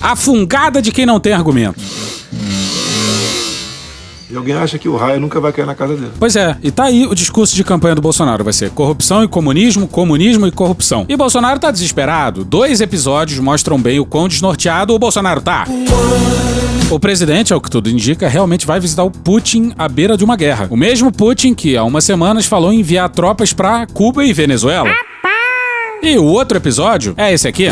A 0.00 0.14
fungada 0.14 0.80
de 0.80 0.92
quem 0.92 1.04
não 1.04 1.18
tem 1.18 1.32
argumento. 1.32 1.80
E 4.30 4.36
alguém 4.36 4.54
acha 4.54 4.78
que 4.78 4.88
o 4.88 4.96
raio 4.96 5.20
nunca 5.20 5.38
vai 5.38 5.52
cair 5.52 5.66
na 5.66 5.74
casa 5.74 5.94
dele. 5.94 6.10
Pois 6.18 6.34
é, 6.34 6.56
e 6.62 6.70
tá 6.70 6.84
aí 6.84 7.06
o 7.06 7.14
discurso 7.14 7.54
de 7.54 7.62
campanha 7.62 7.94
do 7.94 8.00
Bolsonaro. 8.00 8.42
Vai 8.42 8.52
ser 8.52 8.70
corrupção 8.70 9.22
e 9.22 9.28
comunismo, 9.28 9.86
comunismo 9.86 10.46
e 10.46 10.50
corrupção. 10.50 11.04
E 11.08 11.16
Bolsonaro 11.16 11.60
tá 11.60 11.70
desesperado. 11.70 12.44
Dois 12.44 12.80
episódios 12.80 13.38
mostram 13.38 13.80
bem 13.80 14.00
o 14.00 14.06
quão 14.06 14.26
desnorteado 14.26 14.94
o 14.94 14.98
Bolsonaro 14.98 15.40
tá. 15.40 15.66
O 16.90 16.98
presidente, 16.98 17.52
ao 17.52 17.60
que 17.60 17.70
tudo 17.70 17.90
indica, 17.90 18.28
realmente 18.28 18.66
vai 18.66 18.78
visitar 18.80 19.04
o 19.04 19.10
Putin 19.10 19.72
à 19.76 19.88
beira 19.88 20.16
de 20.16 20.24
uma 20.24 20.36
guerra. 20.36 20.68
O 20.70 20.76
mesmo 20.76 21.10
Putin 21.12 21.54
que 21.54 21.76
há 21.76 21.84
umas 21.84 22.04
semanas 22.04 22.46
falou 22.46 22.72
em 22.72 22.80
enviar 22.80 23.08
tropas 23.10 23.52
pra 23.52 23.86
Cuba 23.86 24.24
e 24.24 24.32
Venezuela. 24.32 24.90
E 26.02 26.18
o 26.18 26.24
outro 26.24 26.58
episódio 26.58 27.14
é 27.16 27.32
esse 27.32 27.48
aqui. 27.48 27.68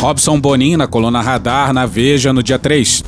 Robson 0.00 0.40
Bonin 0.40 0.76
na 0.76 0.86
coluna 0.86 1.20
Radar 1.20 1.72
na 1.72 1.86
Veja 1.86 2.32
no 2.32 2.42
dia 2.42 2.58
3. 2.58 3.04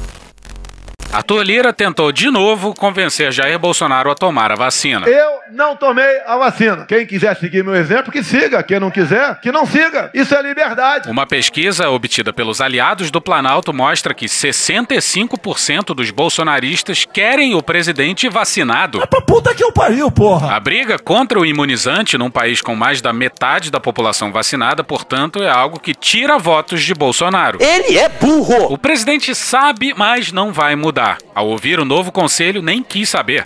Arthur 1.12 1.42
Lira 1.42 1.74
tentou 1.74 2.10
de 2.10 2.30
novo 2.30 2.74
convencer 2.74 3.30
Jair 3.32 3.58
Bolsonaro 3.58 4.10
a 4.10 4.14
tomar 4.14 4.50
a 4.50 4.54
vacina. 4.54 5.06
Eu 5.06 5.40
não 5.52 5.76
tomei 5.76 6.20
a 6.26 6.38
vacina. 6.38 6.86
Quem 6.86 7.04
quiser 7.04 7.36
seguir 7.36 7.62
meu 7.62 7.74
exemplo, 7.74 8.10
que 8.10 8.24
siga. 8.24 8.62
Quem 8.62 8.80
não 8.80 8.90
quiser, 8.90 9.38
que 9.42 9.52
não 9.52 9.66
siga. 9.66 10.10
Isso 10.14 10.34
é 10.34 10.40
liberdade. 10.40 11.10
Uma 11.10 11.26
pesquisa 11.26 11.90
obtida 11.90 12.32
pelos 12.32 12.62
aliados 12.62 13.10
do 13.10 13.20
Planalto 13.20 13.74
mostra 13.74 14.14
que 14.14 14.24
65% 14.24 15.94
dos 15.94 16.10
bolsonaristas 16.10 17.04
querem 17.04 17.54
o 17.54 17.62
presidente 17.62 18.26
vacinado. 18.30 19.06
Pra 19.06 19.20
puta 19.20 19.54
que 19.54 19.62
eu 19.62 19.70
pariu, 19.70 20.10
porra. 20.10 20.56
A 20.56 20.60
briga 20.60 20.98
contra 20.98 21.38
o 21.38 21.44
imunizante 21.44 22.16
num 22.16 22.30
país 22.30 22.62
com 22.62 22.74
mais 22.74 23.02
da 23.02 23.12
metade 23.12 23.70
da 23.70 23.78
população 23.78 24.32
vacinada, 24.32 24.82
portanto, 24.82 25.42
é 25.42 25.50
algo 25.50 25.78
que 25.78 25.94
tira 25.94 26.38
votos 26.38 26.82
de 26.82 26.94
Bolsonaro. 26.94 27.58
Ele 27.60 27.98
é 27.98 28.08
burro! 28.08 28.72
O 28.72 28.78
presidente 28.78 29.34
sabe, 29.34 29.92
mas 29.94 30.32
não 30.32 30.54
vai 30.54 30.74
mudar. 30.74 31.01
Ao 31.34 31.48
ouvir 31.48 31.80
o 31.80 31.84
novo 31.84 32.12
conselho, 32.12 32.62
nem 32.62 32.82
quis 32.82 33.08
saber. 33.08 33.44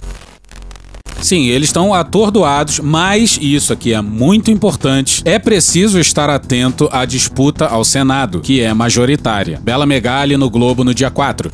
Sim, 1.20 1.46
eles 1.46 1.70
estão 1.70 1.92
atordoados, 1.92 2.78
mas 2.78 3.38
isso 3.40 3.72
aqui 3.72 3.92
é 3.92 4.00
muito 4.00 4.50
importante. 4.50 5.22
É 5.24 5.38
preciso 5.38 5.98
estar 5.98 6.30
atento 6.30 6.88
à 6.92 7.04
disputa 7.04 7.66
ao 7.66 7.84
Senado, 7.84 8.40
que 8.40 8.60
é 8.60 8.72
majoritária. 8.72 9.58
Bela 9.62 9.86
Megali 9.86 10.36
no 10.36 10.48
Globo 10.50 10.84
no 10.84 10.94
dia 10.94 11.10
4. 11.10 11.50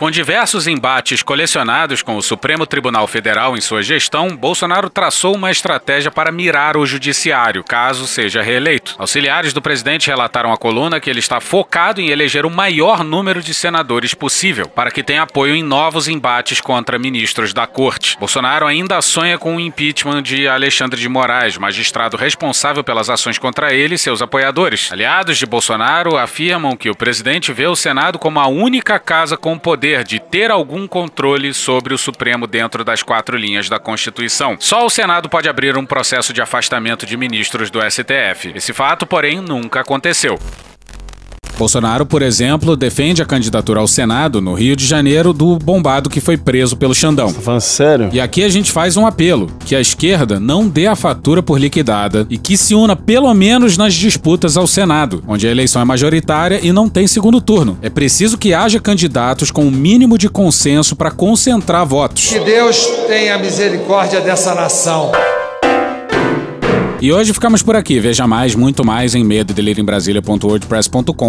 Com 0.00 0.10
diversos 0.10 0.66
embates 0.66 1.22
colecionados 1.22 2.00
com 2.00 2.16
o 2.16 2.22
Supremo 2.22 2.64
Tribunal 2.64 3.06
Federal 3.06 3.54
em 3.54 3.60
sua 3.60 3.82
gestão, 3.82 4.34
Bolsonaro 4.34 4.88
traçou 4.88 5.34
uma 5.34 5.50
estratégia 5.50 6.10
para 6.10 6.32
mirar 6.32 6.74
o 6.74 6.86
judiciário, 6.86 7.62
caso 7.62 8.06
seja 8.06 8.40
reeleito. 8.40 8.94
Auxiliares 8.98 9.52
do 9.52 9.60
presidente 9.60 10.06
relataram 10.06 10.54
à 10.54 10.56
coluna 10.56 10.98
que 11.00 11.10
ele 11.10 11.18
está 11.18 11.38
focado 11.38 12.00
em 12.00 12.08
eleger 12.08 12.46
o 12.46 12.50
maior 12.50 13.04
número 13.04 13.42
de 13.42 13.52
senadores 13.52 14.14
possível, 14.14 14.70
para 14.70 14.90
que 14.90 15.02
tenha 15.02 15.20
apoio 15.20 15.54
em 15.54 15.62
novos 15.62 16.08
embates 16.08 16.62
contra 16.62 16.98
ministros 16.98 17.52
da 17.52 17.66
corte. 17.66 18.16
Bolsonaro 18.18 18.66
ainda 18.66 19.02
sonha 19.02 19.36
com 19.36 19.56
o 19.56 19.60
impeachment 19.60 20.22
de 20.22 20.48
Alexandre 20.48 20.98
de 20.98 21.10
Moraes, 21.10 21.58
magistrado 21.58 22.16
responsável 22.16 22.82
pelas 22.82 23.10
ações 23.10 23.36
contra 23.36 23.74
ele 23.74 23.96
e 23.96 23.98
seus 23.98 24.22
apoiadores. 24.22 24.90
Aliados 24.90 25.36
de 25.36 25.44
Bolsonaro 25.44 26.16
afirmam 26.16 26.74
que 26.74 26.88
o 26.88 26.96
presidente 26.96 27.52
vê 27.52 27.66
o 27.66 27.76
Senado 27.76 28.18
como 28.18 28.40
a 28.40 28.46
única 28.46 28.98
casa 28.98 29.36
com 29.36 29.58
poder 29.58 29.89
de 30.04 30.18
ter 30.18 30.50
algum 30.50 30.86
controle 30.86 31.52
sobre 31.52 31.92
o 31.92 31.98
Supremo 31.98 32.46
dentro 32.46 32.84
das 32.84 33.02
quatro 33.02 33.36
linhas 33.36 33.68
da 33.68 33.78
Constituição. 33.78 34.56
Só 34.58 34.86
o 34.86 34.90
Senado 34.90 35.28
pode 35.28 35.48
abrir 35.48 35.76
um 35.76 35.84
processo 35.84 36.32
de 36.32 36.40
afastamento 36.40 37.04
de 37.04 37.16
ministros 37.16 37.70
do 37.70 37.80
STF. 37.80 38.52
Esse 38.54 38.72
fato, 38.72 39.06
porém, 39.06 39.40
nunca 39.40 39.80
aconteceu. 39.80 40.38
Bolsonaro, 41.60 42.06
por 42.06 42.22
exemplo, 42.22 42.74
defende 42.74 43.20
a 43.20 43.26
candidatura 43.26 43.80
ao 43.80 43.86
Senado 43.86 44.40
no 44.40 44.54
Rio 44.54 44.74
de 44.74 44.86
Janeiro 44.86 45.30
do 45.30 45.58
bombado 45.58 46.08
que 46.08 46.18
foi 46.18 46.38
preso 46.38 46.74
pelo 46.74 46.94
Xandão. 46.94 47.30
Tá 47.30 47.40
falando 47.42 47.60
sério? 47.60 48.08
E 48.14 48.18
aqui 48.18 48.42
a 48.42 48.48
gente 48.48 48.72
faz 48.72 48.96
um 48.96 49.06
apelo: 49.06 49.46
que 49.66 49.76
a 49.76 49.80
esquerda 49.80 50.40
não 50.40 50.66
dê 50.66 50.86
a 50.86 50.96
fatura 50.96 51.42
por 51.42 51.60
liquidada 51.60 52.26
e 52.30 52.38
que 52.38 52.56
se 52.56 52.74
una 52.74 52.96
pelo 52.96 53.34
menos 53.34 53.76
nas 53.76 53.92
disputas 53.92 54.56
ao 54.56 54.66
Senado, 54.66 55.22
onde 55.28 55.46
a 55.46 55.50
eleição 55.50 55.82
é 55.82 55.84
majoritária 55.84 56.60
e 56.62 56.72
não 56.72 56.88
tem 56.88 57.06
segundo 57.06 57.42
turno. 57.42 57.78
É 57.82 57.90
preciso 57.90 58.38
que 58.38 58.54
haja 58.54 58.80
candidatos 58.80 59.50
com 59.50 59.64
o 59.64 59.68
um 59.68 59.70
mínimo 59.70 60.16
de 60.16 60.30
consenso 60.30 60.96
para 60.96 61.10
concentrar 61.10 61.84
votos. 61.84 62.28
Que 62.28 62.40
Deus 62.40 62.86
tenha 63.06 63.36
misericórdia 63.36 64.22
dessa 64.22 64.54
nação. 64.54 65.12
E 67.02 67.10
hoje 67.10 67.32
ficamos 67.32 67.62
por 67.62 67.74
aqui. 67.76 67.98
Veja 67.98 68.26
mais, 68.26 68.54
muito 68.54 68.84
mais 68.84 69.14
em 69.14 69.24
medo 69.24 69.54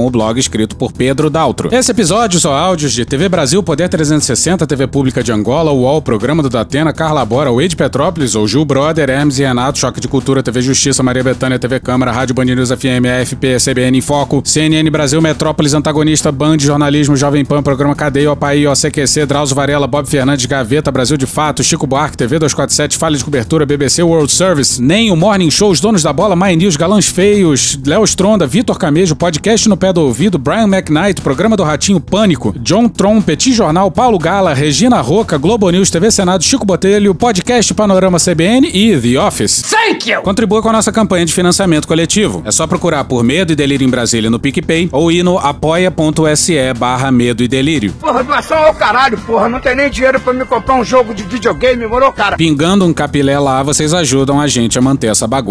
o 0.05 0.09
blog 0.09 0.37
escrito 0.37 0.75
por 0.75 0.91
Pedro 0.91 1.29
Daltro. 1.29 1.73
Esse 1.73 1.91
episódio 1.91 2.41
são 2.41 2.51
áudios 2.51 2.91
de 2.91 3.05
TV 3.05 3.29
Brasil, 3.29 3.63
Poder 3.63 3.87
360, 3.87 4.67
TV 4.67 4.85
Pública 4.85 5.23
de 5.23 5.31
Angola, 5.31 5.71
UOL, 5.71 6.01
Programa 6.01 6.43
do 6.43 6.49
Datena, 6.49 6.91
Carla 6.91 7.23
Bora, 7.23 7.53
Wade 7.53 7.77
Petrópolis, 7.77 8.35
ou 8.35 8.45
Gil 8.45 8.65
Brother, 8.65 9.09
Hermes 9.09 9.39
e 9.39 9.43
Renato, 9.43 9.79
Choque 9.79 10.01
de 10.01 10.09
Cultura, 10.09 10.43
TV 10.43 10.61
Justiça, 10.61 11.01
Maria 11.01 11.23
Bethânia, 11.23 11.57
TV 11.57 11.79
Câmara, 11.79 12.11
Rádio 12.11 12.35
Band 12.35 12.45
News 12.45 12.69
FM, 12.69 13.05
AFP, 13.21 13.55
CBN 13.63 13.99
em 13.99 14.01
Foco, 14.01 14.41
CNN 14.43 14.89
Brasil, 14.89 15.21
Metrópolis, 15.21 15.73
Antagonista, 15.73 16.33
Band, 16.33 16.59
Jornalismo, 16.59 17.15
Jovem 17.15 17.45
Pan, 17.45 17.63
Programa 17.63 17.95
Cadeia, 17.95 18.33
OPAI, 18.33 18.67
OCQC, 18.67 19.25
Drauzio 19.25 19.55
Varela, 19.55 19.87
Bob 19.87 20.05
Fernandes, 20.05 20.45
Gaveta, 20.45 20.91
Brasil 20.91 21.15
de 21.15 21.25
Fato, 21.25 21.63
Chico 21.63 21.87
Buarque, 21.87 22.17
TV 22.17 22.39
247, 22.39 22.97
Falha 22.97 23.15
de 23.15 23.23
Cobertura, 23.23 23.65
BBC 23.65 24.03
World 24.03 24.31
Service, 24.33 24.81
nem 24.81 25.11
o 25.11 25.15
Morning 25.15 25.49
Show, 25.49 25.60
os 25.69 25.79
donos 25.79 26.01
da 26.01 26.11
bola, 26.11 26.35
My 26.35 26.55
News, 26.55 26.75
Galãs 26.75 27.07
Feios, 27.07 27.77
Léo 27.85 28.03
Stronda, 28.03 28.47
Vitor 28.47 28.79
Camejo, 28.79 29.15
podcast 29.15 29.69
no 29.69 29.77
pé 29.77 29.93
do 29.93 30.01
ouvido, 30.01 30.39
Brian 30.39 30.67
McKnight, 30.67 31.21
programa 31.21 31.55
do 31.55 31.63
Ratinho 31.63 31.99
Pânico, 31.99 32.51
John 32.59 32.87
Tron, 32.89 33.21
Petit 33.21 33.53
Jornal, 33.53 33.91
Paulo 33.91 34.17
Gala, 34.17 34.53
Regina 34.53 34.99
Roca, 35.01 35.37
Globo 35.37 35.69
News, 35.69 35.91
TV 35.91 36.09
Senado, 36.09 36.43
Chico 36.43 36.65
Botelho, 36.65 37.13
podcast 37.13 37.73
Panorama 37.75 38.17
CBN 38.17 38.71
e 38.73 38.99
The 38.99 39.19
Office. 39.19 39.61
Thank 39.69 40.09
you! 40.09 40.21
Contribua 40.23 40.61
com 40.63 40.69
a 40.69 40.73
nossa 40.73 40.91
campanha 40.91 41.25
de 41.25 41.33
financiamento 41.33 41.87
coletivo. 41.87 42.41
É 42.43 42.51
só 42.51 42.65
procurar 42.65 43.03
por 43.03 43.23
Medo 43.23 43.53
e 43.53 43.55
Delírio 43.55 43.85
em 43.85 43.89
Brasília 43.89 44.31
no 44.31 44.39
PicPay 44.39 44.89
ou 44.91 45.11
ir 45.11 45.21
no 45.21 45.37
apoia.se 45.37 46.73
barra 46.75 47.11
Medo 47.11 47.43
e 47.43 47.47
Delírio. 47.47 47.93
Porra, 47.99 48.23
doação 48.23 48.57
ao 48.57 48.73
caralho, 48.73 49.17
porra. 49.19 49.47
Não 49.47 49.59
tem 49.59 49.75
nem 49.75 49.89
dinheiro 49.89 50.19
pra 50.19 50.33
me 50.33 50.45
comprar 50.45 50.75
um 50.75 50.83
jogo 50.83 51.13
de 51.13 51.23
videogame, 51.23 51.85
moro, 51.85 52.11
cara? 52.13 52.35
Pingando 52.35 52.85
um 52.85 52.93
capilé 52.93 53.37
lá, 53.37 53.61
vocês 53.61 53.93
ajudam 53.93 54.41
a 54.41 54.47
gente 54.47 54.79
a 54.79 54.81
manter 54.81 55.07
essa 55.07 55.27
bagunça 55.27 55.50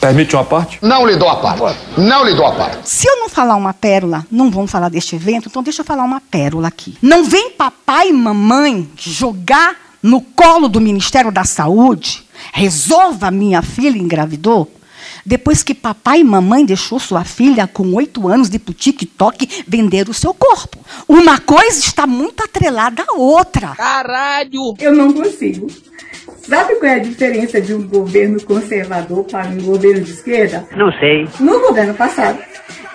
Permite 0.00 0.36
uma 0.36 0.44
parte? 0.44 0.78
Não 0.80 1.04
lhe 1.06 1.16
dou 1.16 1.28
a 1.28 1.36
parte. 1.36 1.78
Não 1.96 2.24
lhe 2.24 2.34
dou 2.34 2.46
a 2.46 2.52
parte. 2.52 2.88
Se 2.88 3.08
eu 3.08 3.16
não 3.16 3.28
falar 3.28 3.56
uma 3.56 3.74
pérola, 3.74 4.24
não 4.30 4.50
vamos 4.50 4.70
falar 4.70 4.88
deste 4.88 5.16
evento, 5.16 5.48
então 5.48 5.62
deixa 5.62 5.82
eu 5.82 5.84
falar 5.84 6.04
uma 6.04 6.20
pérola 6.20 6.68
aqui. 6.68 6.96
Não 7.02 7.24
vem 7.24 7.50
papai 7.50 8.10
e 8.10 8.12
mamãe 8.12 8.88
jogar 8.96 9.74
no 10.02 10.20
colo 10.20 10.68
do 10.68 10.80
Ministério 10.80 11.32
da 11.32 11.44
Saúde, 11.44 12.24
resolva 12.52 13.30
minha 13.30 13.60
filha 13.62 13.98
engravidou, 13.98 14.70
depois 15.24 15.62
que 15.62 15.74
papai 15.74 16.20
e 16.20 16.24
mamãe 16.24 16.64
deixou 16.64 16.98
sua 16.98 17.24
filha 17.24 17.66
com 17.66 17.94
oito 17.94 18.28
anos 18.28 18.48
de 18.48 18.58
TikTok 18.58 19.64
vender 19.66 20.08
o 20.08 20.14
seu 20.14 20.34
corpo. 20.34 20.78
Uma 21.08 21.40
coisa 21.40 21.78
está 21.78 22.06
muito 22.06 22.42
atrelada 22.42 23.04
à 23.08 23.14
outra. 23.14 23.74
Caralho! 23.76 24.74
Eu 24.78 24.94
não 24.94 25.12
consigo. 25.12 25.66
Sabe 26.48 26.76
qual 26.76 26.90
é 26.90 26.94
a 26.94 27.00
diferença 27.00 27.60
de 27.60 27.74
um 27.74 27.86
governo 27.86 28.42
conservador 28.42 29.24
para 29.24 29.48
um 29.48 29.60
governo 29.60 30.00
de 30.00 30.12
esquerda? 30.12 30.66
Não 30.74 30.90
sei. 30.92 31.28
No 31.38 31.60
governo 31.60 31.92
passado, 31.94 32.38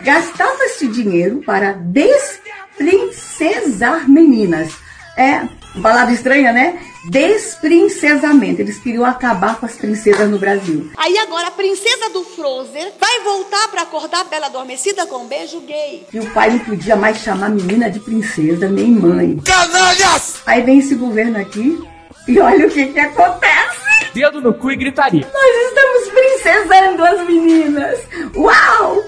gastava-se 0.01 0.88
dinheiro 0.88 1.43
para 1.45 1.74
desprincesar 1.74 4.09
meninas. 4.09 4.74
É, 5.15 5.47
palavra 5.82 6.13
estranha, 6.13 6.51
né? 6.51 6.80
Desprincesamento. 7.06 8.62
Eles 8.62 8.78
queriam 8.80 9.06
acabar 9.06 9.60
com 9.60 9.66
as 9.66 9.76
princesas 9.76 10.30
no 10.30 10.38
Brasil. 10.39 10.89
Aí 10.97 11.18
agora 11.18 11.47
a 11.47 11.51
princesa 11.51 12.10
do 12.10 12.24
Frozen 12.24 12.91
vai 12.99 13.20
voltar 13.24 13.68
para 13.70 13.82
acordar 13.82 14.22
a 14.22 14.24
bela 14.26 14.47
adormecida 14.47 15.06
com 15.06 15.24
um 15.24 15.28
beijo 15.28 15.60
gay. 15.62 16.06
E 16.14 16.20
o 16.20 16.30
pai 16.32 16.51
não 16.51 16.60
podia 16.60 16.95
mais 16.95 17.18
chamar 17.18 17.47
a 17.47 17.49
menina 17.49 17.89
de 17.89 17.99
princesa 17.99 18.70
nem 18.70 18.91
mãe. 18.91 19.39
Canalhas! 19.45 20.41
Aí 20.45 20.62
vem 20.62 20.80
esse 20.80 20.95
governo 20.95 21.39
aqui 21.39 21.80
e 22.28 22.39
olha 22.39 22.68
o 22.68 22.70
que 22.70 22.88
que 22.88 22.99
acontece. 22.99 23.84
Dedo 24.13 24.41
no 24.41 24.53
cu 24.53 24.71
e 24.71 24.75
gritaria. 24.75 25.27
Nós 25.33 25.67
estamos 25.67 26.09
princesando 26.13 27.03
as 27.03 27.27
meninas. 27.27 27.99
Uau! 28.35 29.03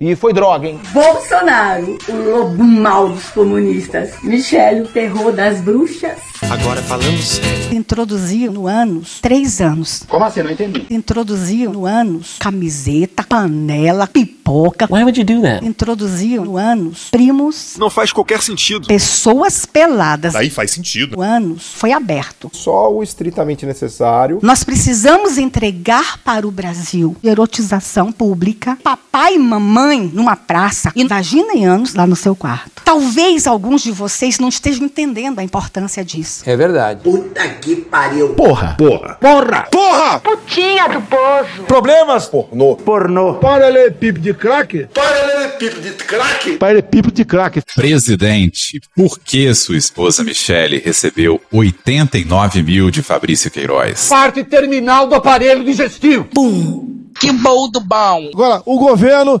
E 0.00 0.16
foi 0.16 0.32
droga, 0.32 0.66
hein? 0.66 0.80
Bolsonaro, 0.92 1.98
o 2.08 2.16
lobo 2.16 2.64
mau 2.64 3.10
dos 3.10 3.28
comunistas. 3.30 4.14
Michele, 4.22 4.82
o 4.82 4.88
terror 4.88 5.32
das 5.32 5.60
bruxas. 5.60 6.18
Agora 6.50 6.80
falamos. 6.82 7.40
Introduziu 7.70 8.52
no 8.52 8.66
ânus 8.66 9.20
três 9.20 9.60
anos. 9.60 10.04
Como 10.08 10.24
assim? 10.24 10.42
Não 10.42 10.50
entendi. 10.50 10.86
Introduziu 10.90 11.72
no 11.72 11.86
ânus 11.86 12.36
camiseta, 12.38 13.24
panela, 13.28 14.06
pipoca. 14.06 14.86
Why 14.90 15.02
would 15.02 15.18
you 15.18 15.24
do 15.26 15.42
that? 15.42 15.64
Introduziu 15.66 16.44
no 16.44 16.56
ânus 16.56 17.08
primos. 17.10 17.76
Não 17.78 17.90
faz 17.90 18.12
qualquer 18.12 18.40
sentido. 18.42 18.86
Pessoas 18.86 19.66
peladas. 19.66 20.32
Daí 20.32 20.48
faz 20.48 20.70
sentido. 20.70 21.18
O 21.18 21.22
ânus 21.22 21.72
foi 21.74 21.92
aberto. 21.92 22.50
Só 22.52 22.92
o 22.92 23.02
estritamente 23.02 23.66
necessário. 23.66 24.25
Nós 24.42 24.64
precisamos 24.64 25.38
entregar 25.38 26.18
para 26.18 26.46
o 26.46 26.50
Brasil 26.50 27.16
erotização 27.22 28.12
pública, 28.12 28.76
papai 28.82 29.34
e 29.34 29.38
mamãe 29.38 30.10
numa 30.12 30.36
praça 30.36 30.92
e 30.94 31.04
vagina 31.06 31.54
e 31.54 31.64
anos 31.64 31.94
lá 31.94 32.06
no 32.06 32.16
seu 32.16 32.34
quarto. 32.34 32.75
Talvez 32.86 33.48
alguns 33.48 33.82
de 33.82 33.90
vocês 33.90 34.38
não 34.38 34.48
estejam 34.48 34.84
entendendo 34.86 35.40
a 35.40 35.42
importância 35.42 36.04
disso. 36.04 36.48
É 36.48 36.56
verdade. 36.56 37.00
Puta 37.02 37.48
que 37.48 37.74
pariu. 37.74 38.28
Porra! 38.34 38.76
Porra! 38.78 39.18
Porra! 39.20 39.62
Porra! 39.72 40.20
Putinha 40.20 40.88
do 40.90 41.02
poço. 41.02 41.64
Problemas? 41.66 42.26
Pornô. 42.26 42.76
Pornô. 42.76 43.34
Paralelepípedo 43.34 44.20
de 44.20 44.32
crack? 44.32 44.86
Paralelepípedo 44.94 45.80
de 45.80 45.90
crack? 45.94 46.56
Paralelepípedo 46.58 47.12
de 47.12 47.24
crack. 47.24 47.60
Presidente, 47.74 48.80
por 48.94 49.18
que 49.18 49.52
sua 49.52 49.76
esposa 49.76 50.22
Michele 50.22 50.78
recebeu 50.78 51.40
89 51.50 52.62
mil 52.62 52.88
de 52.92 53.02
Fabrício 53.02 53.50
Queiroz? 53.50 54.08
Parte 54.08 54.44
terminal 54.44 55.08
do 55.08 55.16
aparelho 55.16 55.64
digestivo. 55.64 56.22
Pum. 56.32 56.94
Que 57.18 57.32
bom 57.32 57.68
do 57.68 57.80
bom. 57.80 58.30
Agora, 58.32 58.62
o 58.64 58.78
governo 58.78 59.40